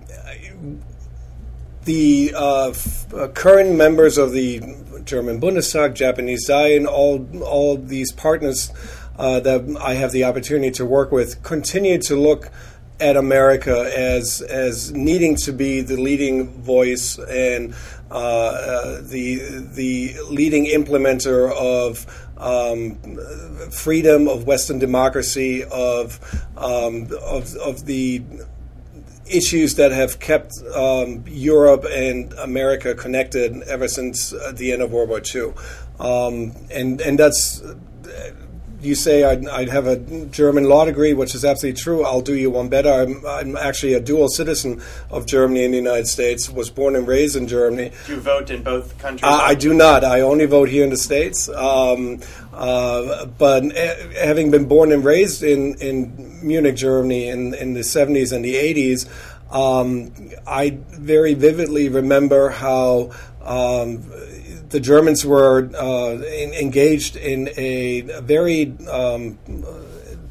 the 1.84 2.32
uh, 2.36 2.70
f- 2.70 3.12
uh, 3.14 3.28
current 3.28 3.76
members 3.76 4.18
of 4.18 4.32
the 4.32 4.60
German 5.04 5.40
Bundestag, 5.40 5.94
Japanese 5.94 6.48
Zeian, 6.48 6.86
all 6.86 7.26
all 7.42 7.76
these 7.76 8.12
partners 8.12 8.72
uh, 9.18 9.40
that 9.40 9.76
I 9.80 9.94
have 9.94 10.12
the 10.12 10.24
opportunity 10.24 10.70
to 10.72 10.84
work 10.84 11.12
with 11.12 11.42
continue 11.42 11.98
to 12.02 12.16
look 12.16 12.50
at 13.00 13.16
America 13.16 13.90
as 13.96 14.42
as 14.42 14.92
needing 14.92 15.34
to 15.34 15.52
be 15.52 15.80
the 15.80 15.96
leading 15.96 16.48
voice 16.62 17.18
and 17.18 17.74
uh, 18.10 18.14
uh, 18.14 19.00
the 19.02 19.38
the 19.72 20.16
leading 20.28 20.66
implementer 20.66 21.50
of 21.52 22.06
um, 22.36 22.96
freedom 23.70 24.28
of 24.28 24.46
Western 24.46 24.78
democracy 24.78 25.64
of 25.64 26.18
um, 26.56 27.08
of, 27.22 27.54
of 27.56 27.86
the 27.86 28.22
issues 29.30 29.76
that 29.76 29.92
have 29.92 30.20
kept 30.20 30.58
um, 30.74 31.24
Europe 31.26 31.84
and 31.90 32.32
America 32.34 32.94
connected 32.94 33.62
ever 33.62 33.88
since 33.88 34.30
the 34.52 34.72
end 34.72 34.82
of 34.82 34.92
World 34.92 35.08
War 35.08 35.22
II, 35.22 35.52
um, 35.98 36.54
and 36.70 37.00
and 37.00 37.18
that's 37.18 37.62
you 38.82 38.94
say 38.94 39.24
I'd, 39.24 39.46
I'd, 39.46 39.68
have 39.68 39.86
a 39.86 39.96
German 40.26 40.64
law 40.64 40.84
degree, 40.84 41.12
which 41.12 41.34
is 41.34 41.44
absolutely 41.44 41.80
true. 41.80 42.04
I'll 42.04 42.20
do 42.20 42.34
you 42.34 42.50
one 42.50 42.68
better. 42.68 42.90
I'm, 42.90 43.24
I'm, 43.26 43.56
actually 43.56 43.94
a 43.94 44.00
dual 44.00 44.28
citizen 44.28 44.82
of 45.10 45.26
Germany 45.26 45.64
and 45.64 45.74
the 45.74 45.78
United 45.78 46.06
States. 46.06 46.48
Was 46.50 46.70
born 46.70 46.96
and 46.96 47.06
raised 47.06 47.36
in 47.36 47.46
Germany. 47.46 47.92
Do 48.06 48.14
you 48.14 48.20
vote 48.20 48.50
in 48.50 48.62
both 48.62 48.96
countries? 48.98 49.30
Uh, 49.30 49.36
I 49.36 49.54
do 49.54 49.74
not. 49.74 50.04
I 50.04 50.20
only 50.20 50.46
vote 50.46 50.68
here 50.68 50.84
in 50.84 50.90
the 50.90 50.96
states. 50.96 51.48
Um, 51.48 52.20
uh, 52.52 53.26
but 53.26 53.64
having 54.16 54.50
been 54.50 54.66
born 54.66 54.92
and 54.92 55.04
raised 55.04 55.42
in, 55.42 55.74
in 55.76 56.40
Munich, 56.46 56.76
Germany, 56.76 57.28
in, 57.28 57.54
in 57.54 57.74
the 57.74 57.80
70s 57.80 58.32
and 58.32 58.44
the 58.44 58.54
80s, 58.54 59.08
um, 59.50 60.12
I 60.46 60.78
very 60.90 61.34
vividly 61.34 61.88
remember 61.88 62.50
how. 62.50 63.10
Um, 63.42 64.04
the 64.70 64.80
Germans 64.80 65.26
were 65.26 65.68
uh, 65.74 66.12
in, 66.22 66.54
engaged 66.54 67.16
in 67.16 67.50
a 67.56 68.02
very 68.22 68.76
um, 68.88 69.38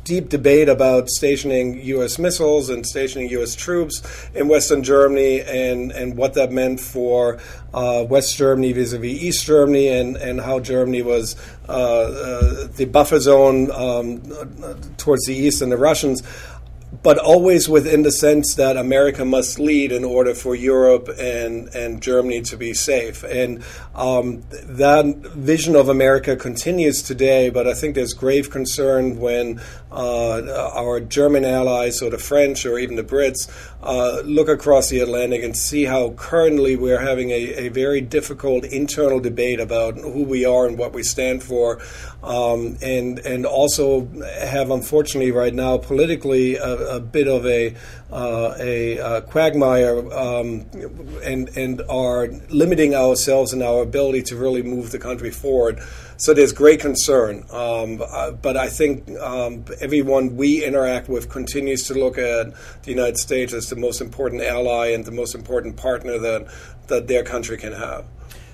deep 0.09 0.29
debate 0.29 0.67
about 0.67 1.07
stationing 1.07 1.79
U.S. 1.81 2.17
missiles 2.17 2.69
and 2.69 2.83
stationing 2.83 3.29
U.S. 3.29 3.53
troops 3.53 4.01
in 4.33 4.47
Western 4.47 4.81
Germany 4.81 5.41
and, 5.41 5.91
and 5.91 6.17
what 6.17 6.33
that 6.33 6.51
meant 6.51 6.79
for 6.79 7.37
uh, 7.75 8.03
West 8.09 8.35
Germany 8.35 8.71
vis-a-vis 8.71 9.21
East 9.21 9.45
Germany 9.45 9.87
and, 9.89 10.17
and 10.17 10.41
how 10.41 10.59
Germany 10.59 11.03
was 11.03 11.35
uh, 11.67 11.71
uh 11.71 12.67
the 12.75 12.85
buffer 12.85 13.19
zone 13.19 13.69
um, 13.69 14.21
towards 14.97 15.25
the 15.27 15.35
east 15.35 15.61
and 15.61 15.71
the 15.71 15.77
Russians 15.77 16.23
but 17.01 17.17
always 17.17 17.69
within 17.69 18.03
the 18.03 18.11
sense 18.11 18.55
that 18.55 18.75
America 18.75 19.23
must 19.23 19.59
lead 19.59 19.91
in 19.91 20.03
order 20.03 20.33
for 20.33 20.55
Europe 20.55 21.09
and, 21.17 21.73
and 21.73 22.01
Germany 22.01 22.41
to 22.41 22.57
be 22.57 22.73
safe. 22.73 23.23
And 23.23 23.63
um, 23.95 24.43
that 24.63 25.05
vision 25.05 25.75
of 25.75 25.87
America 25.87 26.35
continues 26.35 27.01
today, 27.01 27.49
but 27.49 27.67
I 27.67 27.73
think 27.73 27.95
there's 27.95 28.13
grave 28.13 28.49
concern 28.49 29.19
when 29.19 29.61
uh, 29.91 30.71
our 30.75 30.99
German 30.99 31.45
allies 31.45 32.01
or 32.01 32.09
the 32.09 32.17
French 32.17 32.65
or 32.65 32.77
even 32.77 32.95
the 32.95 33.03
Brits 33.03 33.49
uh, 33.81 34.21
look 34.25 34.49
across 34.49 34.89
the 34.89 34.99
Atlantic 34.99 35.41
and 35.41 35.55
see 35.55 35.85
how 35.85 36.11
currently 36.11 36.75
we're 36.75 36.99
having 36.99 37.31
a, 37.31 37.67
a, 37.67 37.69
very 37.69 38.01
difficult 38.01 38.65
internal 38.65 39.19
debate 39.19 39.59
about 39.59 39.95
who 39.95 40.23
we 40.23 40.43
are 40.43 40.67
and 40.67 40.77
what 40.77 40.93
we 40.93 41.01
stand 41.01 41.41
for, 41.41 41.79
um, 42.21 42.77
and 42.81 43.19
and 43.19 43.45
also 43.45 44.05
have 44.41 44.69
unfortunately 44.69 45.31
right 45.31 45.53
now 45.53 45.77
politically 45.77 46.57
a, 46.57 46.88
a 46.89 46.99
bit 46.99 47.27
of 47.27 47.45
a 47.45 47.75
uh, 48.11 48.55
a, 48.59 48.97
a, 48.97 49.21
quagmire 49.21 50.11
um, 50.13 50.65
and 51.23 51.49
and 51.55 51.81
are 51.89 52.27
limiting 52.49 52.95
ourselves 52.95 53.53
and 53.53 53.61
our 53.61 53.81
ability 53.81 54.23
to 54.23 54.35
really 54.35 54.63
move 54.63 54.91
the 54.91 54.99
country 54.99 55.31
forward. 55.31 55.79
So 56.17 56.33
there's 56.33 56.51
great 56.51 56.81
concern. 56.81 57.45
Um, 57.49 58.01
uh, 58.05 58.31
but 58.31 58.57
I 58.57 58.67
think 58.67 59.09
um, 59.19 59.63
everyone 59.79 60.35
we 60.35 60.65
interact 60.65 61.07
with 61.07 61.29
continues 61.29 61.87
to 61.87 61.93
look 61.93 62.17
at 62.17 62.53
the 62.83 62.91
United 62.91 63.17
States 63.17 63.53
as 63.53 63.69
the 63.69 63.77
most 63.77 64.01
important 64.01 64.41
ally 64.41 64.87
and 64.87 65.05
the 65.05 65.11
most 65.11 65.33
important 65.33 65.77
partner 65.77 66.17
that, 66.17 66.51
that 66.87 67.07
their 67.07 67.23
country 67.23 67.57
can 67.57 67.71
have. 67.71 68.05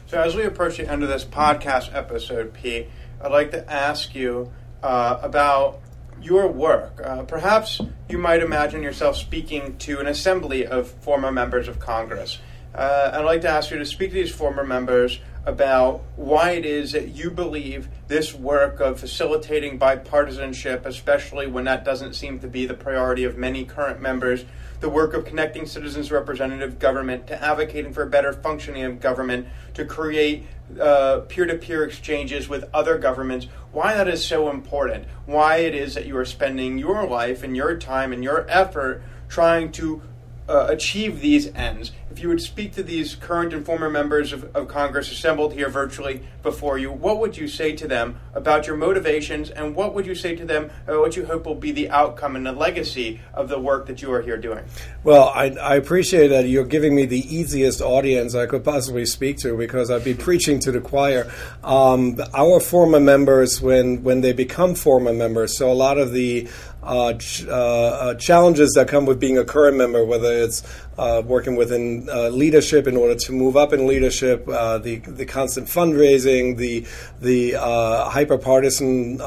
So 0.06 0.22
as 0.22 0.36
we 0.36 0.44
approach 0.44 0.78
the 0.78 0.88
end 0.88 1.02
of 1.02 1.10
this 1.10 1.26
podcast 1.26 1.92
episode, 1.92 2.54
Pete, 2.54 2.88
I'd 3.20 3.32
like 3.32 3.50
to 3.52 3.68
ask 3.72 4.14
you 4.14 4.54
uh, 4.84 5.18
about 5.24 5.82
your 6.26 6.48
work. 6.48 7.00
Uh, 7.04 7.22
perhaps 7.24 7.80
you 8.10 8.18
might 8.18 8.42
imagine 8.42 8.82
yourself 8.82 9.16
speaking 9.16 9.78
to 9.78 10.00
an 10.00 10.08
assembly 10.08 10.66
of 10.66 10.90
former 10.90 11.32
members 11.32 11.68
of 11.68 11.80
Congress. 11.80 12.40
Uh, 12.74 13.12
I'd 13.14 13.22
like 13.22 13.42
to 13.42 13.48
ask 13.48 13.70
you 13.70 13.78
to 13.78 13.86
speak 13.86 14.10
to 14.10 14.16
these 14.16 14.32
former 14.32 14.64
members 14.64 15.20
about 15.46 16.04
why 16.16 16.52
it 16.52 16.66
is 16.66 16.94
that 16.94 17.10
you 17.10 17.30
believe 17.30 17.88
this 18.08 18.34
work 18.34 18.80
of 18.80 19.00
facilitating 19.00 19.78
bipartisanship, 19.78 20.86
especially 20.88 21.46
when 21.46 21.66
that 21.66 21.86
doesn't 21.86 22.16
seem 22.16 22.40
to 22.40 22.48
be 22.48 22.66
the 22.66 22.74
priority 22.74 23.24
of 23.24 23.38
many 23.38 23.64
current 23.64 24.02
members, 24.02 24.44
the 24.86 24.92
work 24.92 25.16
of 25.16 25.26
connecting 25.26 25.66
citizens 25.66 26.12
representative 26.12 26.78
government 26.78 27.26
to 27.26 27.44
advocating 27.44 27.92
for 27.92 28.04
a 28.04 28.08
better 28.08 28.32
functioning 28.32 28.84
of 28.84 29.00
government, 29.00 29.48
to 29.74 29.84
create 29.84 30.46
peer 30.76 31.48
to 31.48 31.58
peer 31.60 31.84
exchanges 31.84 32.48
with 32.48 32.70
other 32.72 33.00
governments, 33.00 33.48
why 33.72 33.96
that 33.96 34.08
is 34.08 34.24
so 34.24 34.52
important, 34.52 35.04
why 35.26 35.58
it 35.58 35.74
is 35.74 35.96
that 35.96 36.06
you 36.06 36.16
are 36.16 36.24
spending 36.24 36.78
your 36.78 37.08
life 37.08 37.42
and 37.42 37.58
your 37.58 37.76
time 37.78 38.14
and 38.14 38.24
your 38.24 38.46
effort 38.48 39.02
trying 39.28 39.72
to 39.72 40.04
uh, 40.48 40.68
achieve 40.70 41.22
these 41.22 41.54
ends. 41.56 41.92
If 42.12 42.20
you 42.22 42.30
would 42.30 42.42
speak 42.42 42.74
to 42.76 42.84
these 42.84 43.16
current 43.16 43.54
and 43.54 43.66
former 43.66 43.90
members 43.90 44.32
of, 44.32 44.56
of, 44.56 44.68
Congress 44.68 45.12
assembled 45.12 45.54
here 45.54 45.70
virtually 45.70 46.22
before 46.44 46.78
you, 46.78 46.92
what 46.92 47.20
would 47.20 47.36
you 47.36 47.48
say 47.48 47.76
to 47.76 47.88
them 47.88 48.20
about 48.34 48.68
your 48.68 48.78
motivations 48.78 49.50
and 49.50 49.76
what 49.76 49.94
would 49.94 50.06
you 50.06 50.16
say 50.16 50.36
to 50.36 50.46
them 50.46 50.70
about 50.86 51.00
what 51.00 51.16
you 51.18 51.26
hope 51.26 51.46
will 51.46 51.56
be 51.56 51.72
the 51.72 51.90
outcome 51.90 52.36
and 52.36 52.46
the 52.46 52.52
legacy 52.52 53.20
of 53.34 53.50
the 53.50 53.60
work 53.60 53.88
that 53.88 54.02
you 54.02 54.12
are 54.14 54.22
here 54.22 54.38
doing? 54.38 54.64
Well, 55.04 55.30
I, 55.36 55.50
I 55.62 55.76
appreciate 55.76 56.30
that 56.30 56.48
you're 56.48 56.64
giving 56.64 56.96
me 56.96 57.06
the 57.06 57.36
easiest 57.36 57.82
audience 57.82 58.36
I 58.36 58.46
could 58.46 58.64
possibly 58.64 59.06
speak 59.06 59.38
to 59.40 59.58
because 59.58 59.90
I'd 59.90 60.04
be 60.04 60.14
preaching 60.26 60.60
to 60.60 60.72
the 60.72 60.82
choir. 60.82 61.32
Um, 61.64 62.20
our 62.34 62.60
former 62.60 63.00
members, 63.00 63.60
when, 63.62 64.04
when 64.04 64.22
they 64.22 64.32
become 64.32 64.76
former 64.76 65.14
members, 65.14 65.58
so 65.58 65.72
a 65.72 65.74
lot 65.74 65.98
of 65.98 66.14
the 66.14 66.48
uh, 66.86 67.14
ch- 67.14 67.46
uh, 67.46 67.52
uh, 67.52 68.14
challenges 68.16 68.74
that 68.74 68.88
come 68.88 69.06
with 69.06 69.20
being 69.20 69.38
a 69.38 69.44
current 69.44 69.76
member, 69.76 70.06
whether 70.06 70.32
it's 70.32 70.64
uh, 70.98 71.22
working 71.26 71.56
within 71.56 72.06
leadership 72.38 72.88
in 72.88 72.96
order 72.96 73.16
to 73.16 73.32
move 73.32 73.58
up 73.58 73.74
in 73.74 73.88
leadership, 73.88 74.46
the 74.46 75.02
the 75.06 75.26
constant 75.26 75.68
fundraising, 75.68 76.58
the 76.58 76.86
the 77.20 77.56
uh, 77.56 78.10
hyper 78.10 78.38
partisan 78.38 79.18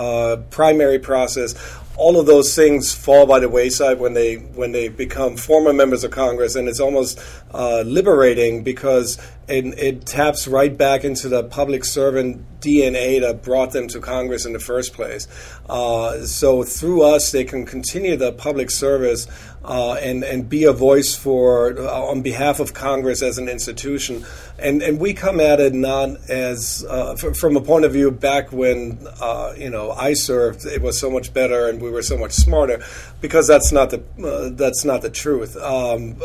primary 0.51 0.99
process. 0.99 1.55
All 1.97 2.21
of 2.21 2.27
those 2.27 2.55
things 2.55 2.95
fall 2.95 3.27
by 3.27 3.41
the 3.41 3.49
wayside 3.49 3.99
when 3.99 4.15
they 4.15 4.37
when 4.37 4.71
they 4.71 4.89
become 4.89 5.37
former 5.37 5.73
members 5.73 6.05
of 6.05 6.13
Congress, 6.13 6.55
and 6.55 6.69
it's 6.69 6.79
almost 6.79 7.19
uh, 7.53 7.83
liberating 7.87 8.63
because 8.63 9.19
it, 9.49 9.67
it 9.79 10.07
taps 10.07 10.47
right 10.47 10.77
back 10.77 11.05
into 11.05 11.29
the 11.29 11.45
public 11.45 11.85
servant 11.85 12.45
DNA 12.61 13.21
that 13.21 13.43
brought 13.43 13.73
them 13.73 13.89
to 13.89 14.01
Congress 14.01 14.45
in 14.45 14.53
the 14.53 14.59
first 14.59 14.93
place. 14.93 15.27
so 15.67 16.63
through 16.63 17.03
us, 17.03 17.33
they 17.33 17.45
can 17.45 17.65
continue 17.65 18.17
the 18.17 18.33
public 18.33 18.71
service 18.71 19.27
uh, 19.69 19.95
and 19.95 20.25
and 20.25 20.49
be 20.49 20.65
a 20.65 20.73
voice 20.73 21.15
for 21.15 21.79
uh, 21.79 22.03
on 22.03 22.23
behalf 22.23 22.59
of 22.59 22.73
Congress 22.73 23.23
as 23.23 23.37
an 23.39 23.49
institution. 23.49 24.25
And 24.59 24.83
and 24.83 24.99
we 24.99 25.13
come 25.13 25.41
at 25.41 25.61
it 25.61 25.75
not 25.75 26.09
as 26.31 26.87
uh, 26.89 27.17
f- 27.23 27.37
from 27.37 27.57
a 27.57 27.61
point 27.61 27.85
of 27.85 27.93
view 27.93 28.11
back 28.11 28.51
when 28.51 29.07
uh, 29.21 29.53
you 29.59 29.69
know 29.69 29.91
I 29.91 30.15
served, 30.15 30.65
it 30.65 30.81
was 30.81 30.99
so 30.99 31.11
much 31.11 31.35
better 31.35 31.69
and 31.69 31.83
we 31.83 31.91
were 31.91 32.03
so 32.03 32.17
much 32.17 32.33
smarter, 32.33 32.83
because 33.21 33.47
that's 33.47 33.71
not 33.71 33.91
the 33.91 34.03
uh, 34.25 34.51
that's 34.55 34.85
not 34.85 35.03
the 35.03 35.11
truth. 35.11 35.55
Um, 35.57 36.17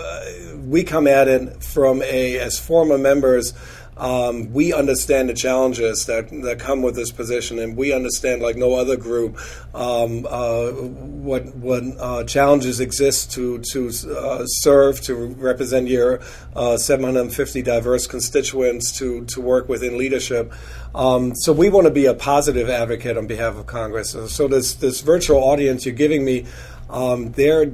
we 0.65 0.83
come 0.83 1.07
at 1.07 1.12
it 1.27 1.63
from 1.63 2.01
a 2.03 2.39
as 2.39 2.59
former 2.59 2.97
members. 2.97 3.53
Um, 3.95 4.51
we 4.51 4.73
understand 4.73 5.29
the 5.29 5.35
challenges 5.35 6.07
that, 6.07 6.29
that 6.41 6.57
come 6.59 6.81
with 6.81 6.95
this 6.95 7.11
position, 7.11 7.59
and 7.59 7.77
we 7.77 7.93
understand, 7.93 8.41
like 8.41 8.55
no 8.55 8.73
other 8.73 8.97
group, 8.97 9.37
um, 9.75 10.25
uh, 10.27 10.71
what 10.71 11.55
what 11.55 11.83
uh, 11.99 12.23
challenges 12.23 12.79
exist 12.79 13.31
to 13.33 13.59
to 13.71 13.89
uh, 14.17 14.45
serve, 14.45 14.99
to 15.01 15.13
represent 15.15 15.87
your 15.87 16.21
uh, 16.55 16.77
750 16.77 17.61
diverse 17.61 18.07
constituents, 18.07 18.91
to 18.97 19.25
to 19.25 19.39
work 19.39 19.69
within 19.69 19.97
leadership. 19.97 20.51
Um, 20.95 21.35
so 21.35 21.53
we 21.53 21.69
want 21.69 21.85
to 21.85 21.93
be 21.93 22.07
a 22.07 22.15
positive 22.15 22.69
advocate 22.69 23.15
on 23.15 23.27
behalf 23.27 23.57
of 23.57 23.67
Congress. 23.67 24.15
So 24.33 24.47
this 24.47 24.73
this 24.73 25.01
virtual 25.01 25.37
audience 25.37 25.85
you're 25.85 25.93
giving 25.93 26.25
me, 26.25 26.47
um, 26.89 27.31
they're 27.33 27.71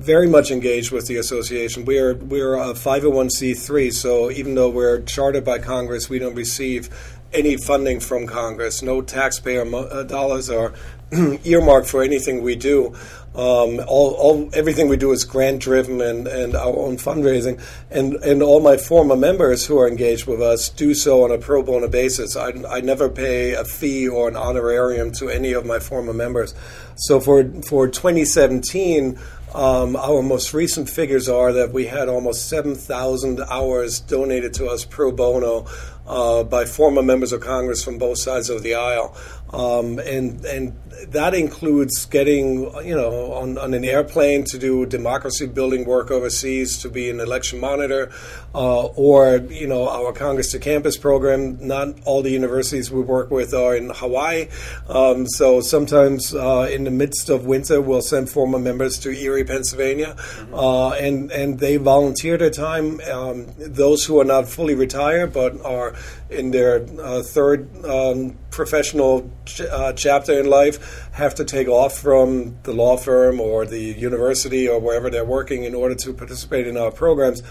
very 0.00 0.26
much 0.26 0.50
engaged 0.50 0.90
with 0.90 1.06
the 1.06 1.16
association. 1.16 1.84
We 1.84 1.98
are 1.98 2.14
we're 2.14 2.54
a 2.54 2.72
501c3, 2.72 3.92
so 3.92 4.30
even 4.30 4.54
though 4.54 4.70
we're 4.70 5.02
chartered 5.02 5.44
by 5.44 5.58
Congress, 5.58 6.08
we 6.08 6.18
don't 6.18 6.34
receive 6.34 6.88
any 7.32 7.56
funding 7.58 8.00
from 8.00 8.26
Congress. 8.26 8.82
No 8.82 9.02
taxpayer 9.02 9.64
mo- 9.64 9.84
uh, 9.84 10.02
dollars 10.02 10.48
are 10.48 10.72
earmarked 11.44 11.86
for 11.86 12.02
anything 12.02 12.42
we 12.42 12.56
do. 12.56 12.94
Um, 13.34 13.80
all, 13.86 14.14
all, 14.14 14.50
everything 14.54 14.88
we 14.88 14.96
do 14.96 15.12
is 15.12 15.24
grant 15.24 15.60
driven 15.62 16.00
and, 16.00 16.26
and 16.26 16.56
our 16.56 16.76
own 16.76 16.96
fundraising. 16.96 17.60
And, 17.90 18.14
and 18.16 18.42
all 18.42 18.60
my 18.60 18.76
former 18.76 19.16
members 19.16 19.66
who 19.66 19.78
are 19.78 19.86
engaged 19.86 20.26
with 20.26 20.42
us 20.42 20.68
do 20.68 20.94
so 20.94 21.24
on 21.24 21.30
a 21.30 21.38
pro 21.38 21.62
bono 21.62 21.88
basis. 21.88 22.36
I, 22.36 22.52
I 22.68 22.80
never 22.80 23.08
pay 23.08 23.52
a 23.52 23.64
fee 23.64 24.08
or 24.08 24.28
an 24.28 24.36
honorarium 24.36 25.12
to 25.12 25.28
any 25.28 25.52
of 25.52 25.64
my 25.64 25.78
former 25.78 26.12
members. 26.12 26.54
So 27.00 27.18
for, 27.18 27.44
for 27.62 27.88
2017, 27.88 29.18
um, 29.54 29.96
our 29.96 30.22
most 30.22 30.54
recent 30.54 30.88
figures 30.88 31.28
are 31.28 31.52
that 31.54 31.72
we 31.72 31.86
had 31.86 32.08
almost 32.08 32.48
7,000 32.48 33.40
hours 33.50 34.00
donated 34.00 34.54
to 34.54 34.66
us 34.66 34.84
pro 34.84 35.10
bono 35.10 35.66
uh, 36.06 36.44
by 36.44 36.64
former 36.64 37.02
members 37.02 37.32
of 37.32 37.40
Congress 37.40 37.82
from 37.82 37.98
both 37.98 38.18
sides 38.18 38.50
of 38.50 38.62
the 38.62 38.74
aisle. 38.74 39.16
Um, 39.52 39.98
and 39.98 40.44
and 40.44 40.76
that 41.08 41.34
includes 41.34 42.04
getting 42.06 42.70
you 42.84 42.94
know 42.94 43.32
on, 43.32 43.58
on, 43.58 43.74
an 43.74 43.84
airplane 43.84 44.44
to 44.44 44.58
do 44.58 44.86
democracy 44.86 45.46
building 45.46 45.84
work 45.86 46.10
overseas 46.10 46.78
to 46.78 46.88
be 46.88 47.10
an 47.10 47.20
election 47.20 47.58
monitor 47.58 48.12
uh, 48.54 48.84
or 48.84 49.36
you 49.50 49.66
know 49.66 49.88
our 49.88 50.12
congress 50.12 50.52
to 50.52 50.58
campus 50.58 50.96
program 50.96 51.56
not 51.66 51.88
all 52.04 52.22
the 52.22 52.30
universities 52.30 52.90
we 52.90 53.00
work 53.00 53.30
with 53.30 53.54
are 53.54 53.74
in 53.74 53.90
hawaii 53.90 54.48
um, 54.88 55.26
so 55.26 55.60
sometimes 55.60 56.34
uh, 56.34 56.68
in 56.70 56.86
the 56.90 56.96
midst 56.96 57.28
of 57.28 57.46
winter 57.46 57.80
we'll 57.80 58.02
send 58.02 58.28
former 58.28 58.58
members 58.58 58.98
to 58.98 59.10
erie 59.10 59.44
pennsylvania 59.44 60.14
mm-hmm. 60.16 60.54
uh, 60.54 60.90
and 60.90 61.30
and 61.30 61.58
they 61.58 61.76
volunteer 61.76 62.36
their 62.36 62.50
time 62.50 63.00
um, 63.12 63.46
those 63.58 64.04
who 64.04 64.20
are 64.20 64.24
not 64.24 64.48
fully 64.48 64.74
retired 64.74 65.32
but 65.32 65.60
are 65.64 65.94
in 66.30 66.50
their 66.50 66.86
uh, 67.00 67.22
third 67.22 67.68
um, 67.84 68.36
professional 68.50 69.30
ch- 69.44 69.62
uh, 69.62 69.92
chapter 69.92 70.38
in 70.38 70.46
life 70.46 71.08
have 71.12 71.34
to 71.34 71.44
take 71.44 71.68
off 71.68 71.98
from 71.98 72.56
the 72.62 72.72
law 72.72 72.96
firm 72.96 73.40
or 73.40 73.66
the 73.66 73.80
university 73.80 74.68
or 74.68 74.80
wherever 74.80 75.10
they're 75.10 75.24
working 75.24 75.64
in 75.64 75.74
order 75.74 75.94
to 75.94 76.12
participate 76.12 76.66
in 76.66 76.76
our 76.76 76.90
programs. 76.90 77.42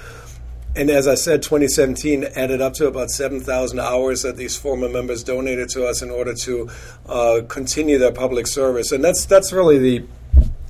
And 0.75 0.89
as 0.89 1.07
I 1.07 1.15
said, 1.15 1.41
2017 1.41 2.25
added 2.35 2.61
up 2.61 2.73
to 2.75 2.87
about 2.87 3.09
7,000 3.09 3.79
hours 3.79 4.21
that 4.21 4.37
these 4.37 4.55
former 4.55 4.87
members 4.87 5.23
donated 5.23 5.69
to 5.69 5.85
us 5.85 6.01
in 6.01 6.11
order 6.11 6.33
to 6.35 6.69
uh, 7.07 7.41
continue 7.47 7.97
their 7.97 8.11
public 8.11 8.45
service. 8.45 8.91
And 8.91 9.03
that's 9.03 9.25
that's 9.25 9.51
really 9.51 9.79
the 9.79 10.05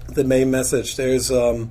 the 0.07 0.23
main 0.23 0.49
message. 0.49 0.95
There's 0.95 1.31
um, 1.31 1.69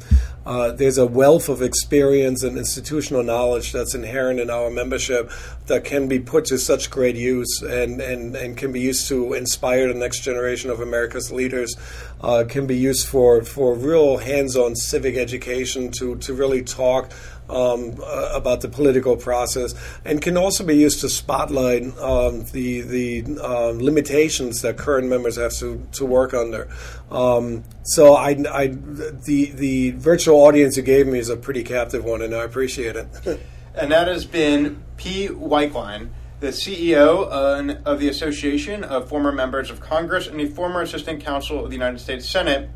uh, 0.49 0.73
there's 0.73 0.97
a 0.97 1.07
wealth 1.07 1.51
of 1.51 1.61
experience 1.61 2.43
and 2.43 2.57
institutional 2.57 3.23
knowledge 3.23 3.73
that's 3.73 3.95
inherent 3.95 4.41
in 4.41 4.49
our 4.49 4.71
membership 4.71 5.31
that 5.67 5.85
can 5.85 6.09
be 6.09 6.19
put 6.19 6.47
to 6.47 6.57
such 6.57 6.91
great 6.91 7.17
use 7.17 7.61
and, 7.61 8.01
and, 8.01 8.35
and 8.35 8.57
can 8.57 8.73
be 8.73 8.81
used 8.81 9.07
to 9.09 9.35
inspire 9.35 9.93
the 9.93 9.99
next 9.99 10.21
generation 10.21 10.71
of 10.71 10.81
America's 10.81 11.31
leaders, 11.31 11.77
uh, 12.23 12.45
can 12.49 12.67
be 12.67 12.79
used 12.79 13.07
for, 13.07 13.45
for 13.45 13.75
real 13.75 14.17
hands 14.17 14.57
on 14.57 14.75
civic 14.75 15.17
education 15.17 15.91
to, 15.91 16.17
to 16.17 16.33
really 16.33 16.63
talk 16.63 17.11
um, 17.49 18.01
uh, 18.03 18.33
about 18.35 18.61
the 18.61 18.69
political 18.69 19.17
process, 19.17 19.75
and 20.05 20.21
can 20.21 20.37
also 20.37 20.65
be 20.65 20.77
used 20.77 21.01
to 21.01 21.09
spotlight 21.09 21.83
um, 21.99 22.45
the 22.53 22.83
the 22.83 23.25
uh, 23.41 23.71
limitations 23.71 24.63
that 24.63 24.77
current 24.77 25.09
members 25.09 25.37
have 25.37 25.53
to, 25.55 25.87
to 25.93 26.05
work 26.05 26.35
under. 26.35 26.69
Um, 27.11 27.65
so 27.83 28.15
I, 28.15 28.31
I, 28.51 28.67
the 28.69 29.53
the 29.55 29.91
virtual 29.93 30.37
audience 30.37 30.77
you 30.77 30.83
gave 30.83 31.07
me 31.07 31.19
is 31.19 31.29
a 31.31 31.37
pretty 31.37 31.65
captive 31.65 32.05
one, 32.05 32.23
and 32.23 32.35
I 32.35 32.45
appreciate 32.45 32.97
it. 32.97 33.09
and 33.75 33.93
that 33.93 34.09
has 34.09 34.25
been 34.25 34.83
P. 34.97 35.29
Weichlein 35.29 36.11
the 36.41 36.49
CEO 36.49 37.27
uh, 37.31 37.81
of 37.85 37.99
the 37.99 38.09
Association 38.09 38.85
of 38.85 39.09
Former 39.09 39.33
Members 39.33 39.71
of 39.71 39.81
Congress 39.81 40.29
and 40.29 40.41
a 40.41 40.47
former 40.47 40.83
Assistant 40.83 41.23
Counsel 41.25 41.65
of 41.65 41.71
the 41.71 41.77
United 41.77 41.99
States 41.99 42.29
Senate. 42.29 42.71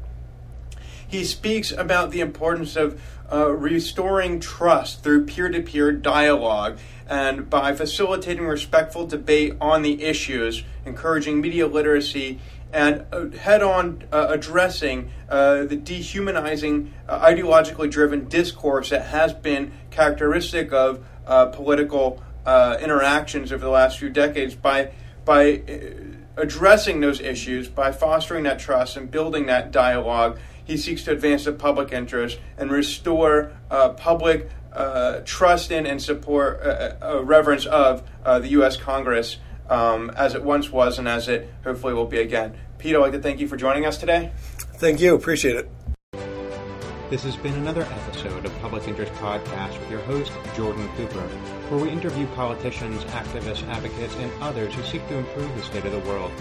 He 1.13 1.25
speaks 1.25 1.73
about 1.73 2.11
the 2.11 2.21
importance 2.21 2.75
of 2.75 2.99
uh, 3.31 3.51
restoring 3.51 4.41
trust 4.41 5.05
through 5.05 5.27
peer 5.27 5.51
to 5.51 5.61
peer 5.61 5.93
dialogue 5.93 6.79
and 7.07 7.51
by 7.51 7.75
facilitating 7.75 8.47
respectful 8.47 9.07
debate 9.07 9.55
on 9.61 9.83
the 9.83 10.03
issues, 10.03 10.65
encouraging 10.87 11.43
media 11.43 11.67
literacy, 11.67 12.41
and 12.73 13.05
uh, 13.13 13.29
head 13.29 13.63
on 13.63 14.05
uh, 14.11 14.29
addressing 14.31 15.11
uh, 15.29 15.65
the 15.65 15.77
dehumanizing, 15.77 16.95
uh, 17.07 17.21
ideologically 17.21 17.91
driven 17.91 18.27
discourse 18.27 18.89
that 18.89 19.05
has 19.05 19.35
been 19.35 19.71
characteristic 19.91 20.73
of 20.73 21.05
uh, 21.27 21.45
political 21.45 22.23
interactions 22.47 23.53
over 23.53 23.63
the 23.63 23.71
last 23.71 23.99
few 23.99 24.09
decades 24.09 24.55
by, 24.55 24.91
by 25.27 25.63
addressing 26.37 27.01
those 27.01 27.21
issues, 27.21 27.69
by 27.69 27.93
fostering 27.93 28.45
that 28.45 28.59
trust 28.59 28.97
and 28.97 29.11
building 29.11 29.47
that 29.47 29.71
dialogue 29.71 30.39
he 30.65 30.77
seeks 30.77 31.05
to 31.05 31.13
advance 31.13 31.45
the 31.45 31.53
public 31.53 31.93
interest 31.93 32.39
and 32.57 32.71
restore 32.71 33.53
uh, 33.71 33.91
public 33.91 34.49
uh, 34.73 35.21
trust 35.25 35.71
in 35.71 35.87
and 35.87 36.01
support, 36.01 36.61
uh, 36.63 36.95
uh, 37.03 37.25
reverence 37.25 37.67
of 37.67 38.03
uh, 38.25 38.39
the 38.39 38.49
U.S. 38.49 38.77
Congress 38.77 39.39
um, 39.69 40.11
as 40.11 40.35
it 40.35 40.43
once 40.43 40.71
was 40.71 40.99
and 40.99 41.09
as 41.09 41.29
it 41.29 41.53
hopefully 41.65 41.95
will 41.95 42.07
be 42.07 42.19
again. 42.19 42.55
Pete, 42.79 42.95
I'd 42.95 42.99
like 42.99 43.13
to 43.13 43.19
thank 43.19 43.41
you 43.41 43.49
for 43.49 43.57
joining 43.57 43.87
us 43.87 43.99
today. 43.99 44.33
Thank 44.77 45.01
you. 45.01 45.15
Appreciate 45.15 45.57
it. 45.57 45.71
This 47.11 47.25
has 47.25 47.37
been 47.37 47.55
another 47.55 47.83
episode 47.83 48.47
of 48.47 48.59
Public 48.61 48.89
Interest 48.89 49.13
Podcast 49.15 49.79
with 49.79 49.91
your 49.91 50.01
host, 50.01 50.33
Jordan 50.57 50.89
Cooper, 50.97 51.29
where 51.69 51.81
we 51.81 51.91
interview 51.91 52.27
politicians, 52.29 53.05
activists, 53.05 53.67
advocates, 53.69 54.15
and 54.17 54.33
others 54.43 54.75
who 54.75 54.83
seek 54.83 55.07
to 55.09 55.17
improve 55.17 55.55
the 55.57 55.63
state 55.63 55.85
of 55.85 55.93
the 55.93 56.09
world. 56.11 56.33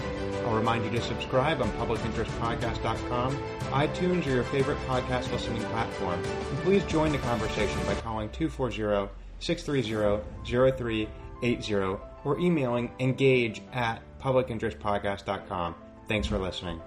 I'll 0.44 0.54
remind 0.54 0.84
you 0.84 0.90
to 0.90 1.02
subscribe 1.02 1.62
on 1.62 1.70
publicinterestpodcast.com, 1.72 3.36
iTunes, 3.70 4.26
or 4.26 4.30
your 4.30 4.44
favorite 4.44 4.78
podcast 4.86 5.30
listening 5.32 5.62
platform. 5.64 6.22
And 6.24 6.58
please 6.58 6.84
join 6.84 7.12
the 7.12 7.18
conversation 7.18 7.78
by 7.84 7.94
calling 7.96 8.28
240 8.30 9.10
630 9.38 10.22
0380 10.44 11.98
or 12.24 12.38
emailing 12.38 12.92
engage 13.00 13.62
at 13.72 14.00
publicinterestpodcast.com. 14.20 15.74
Thanks 16.08 16.28
for 16.28 16.38
listening. 16.38 16.80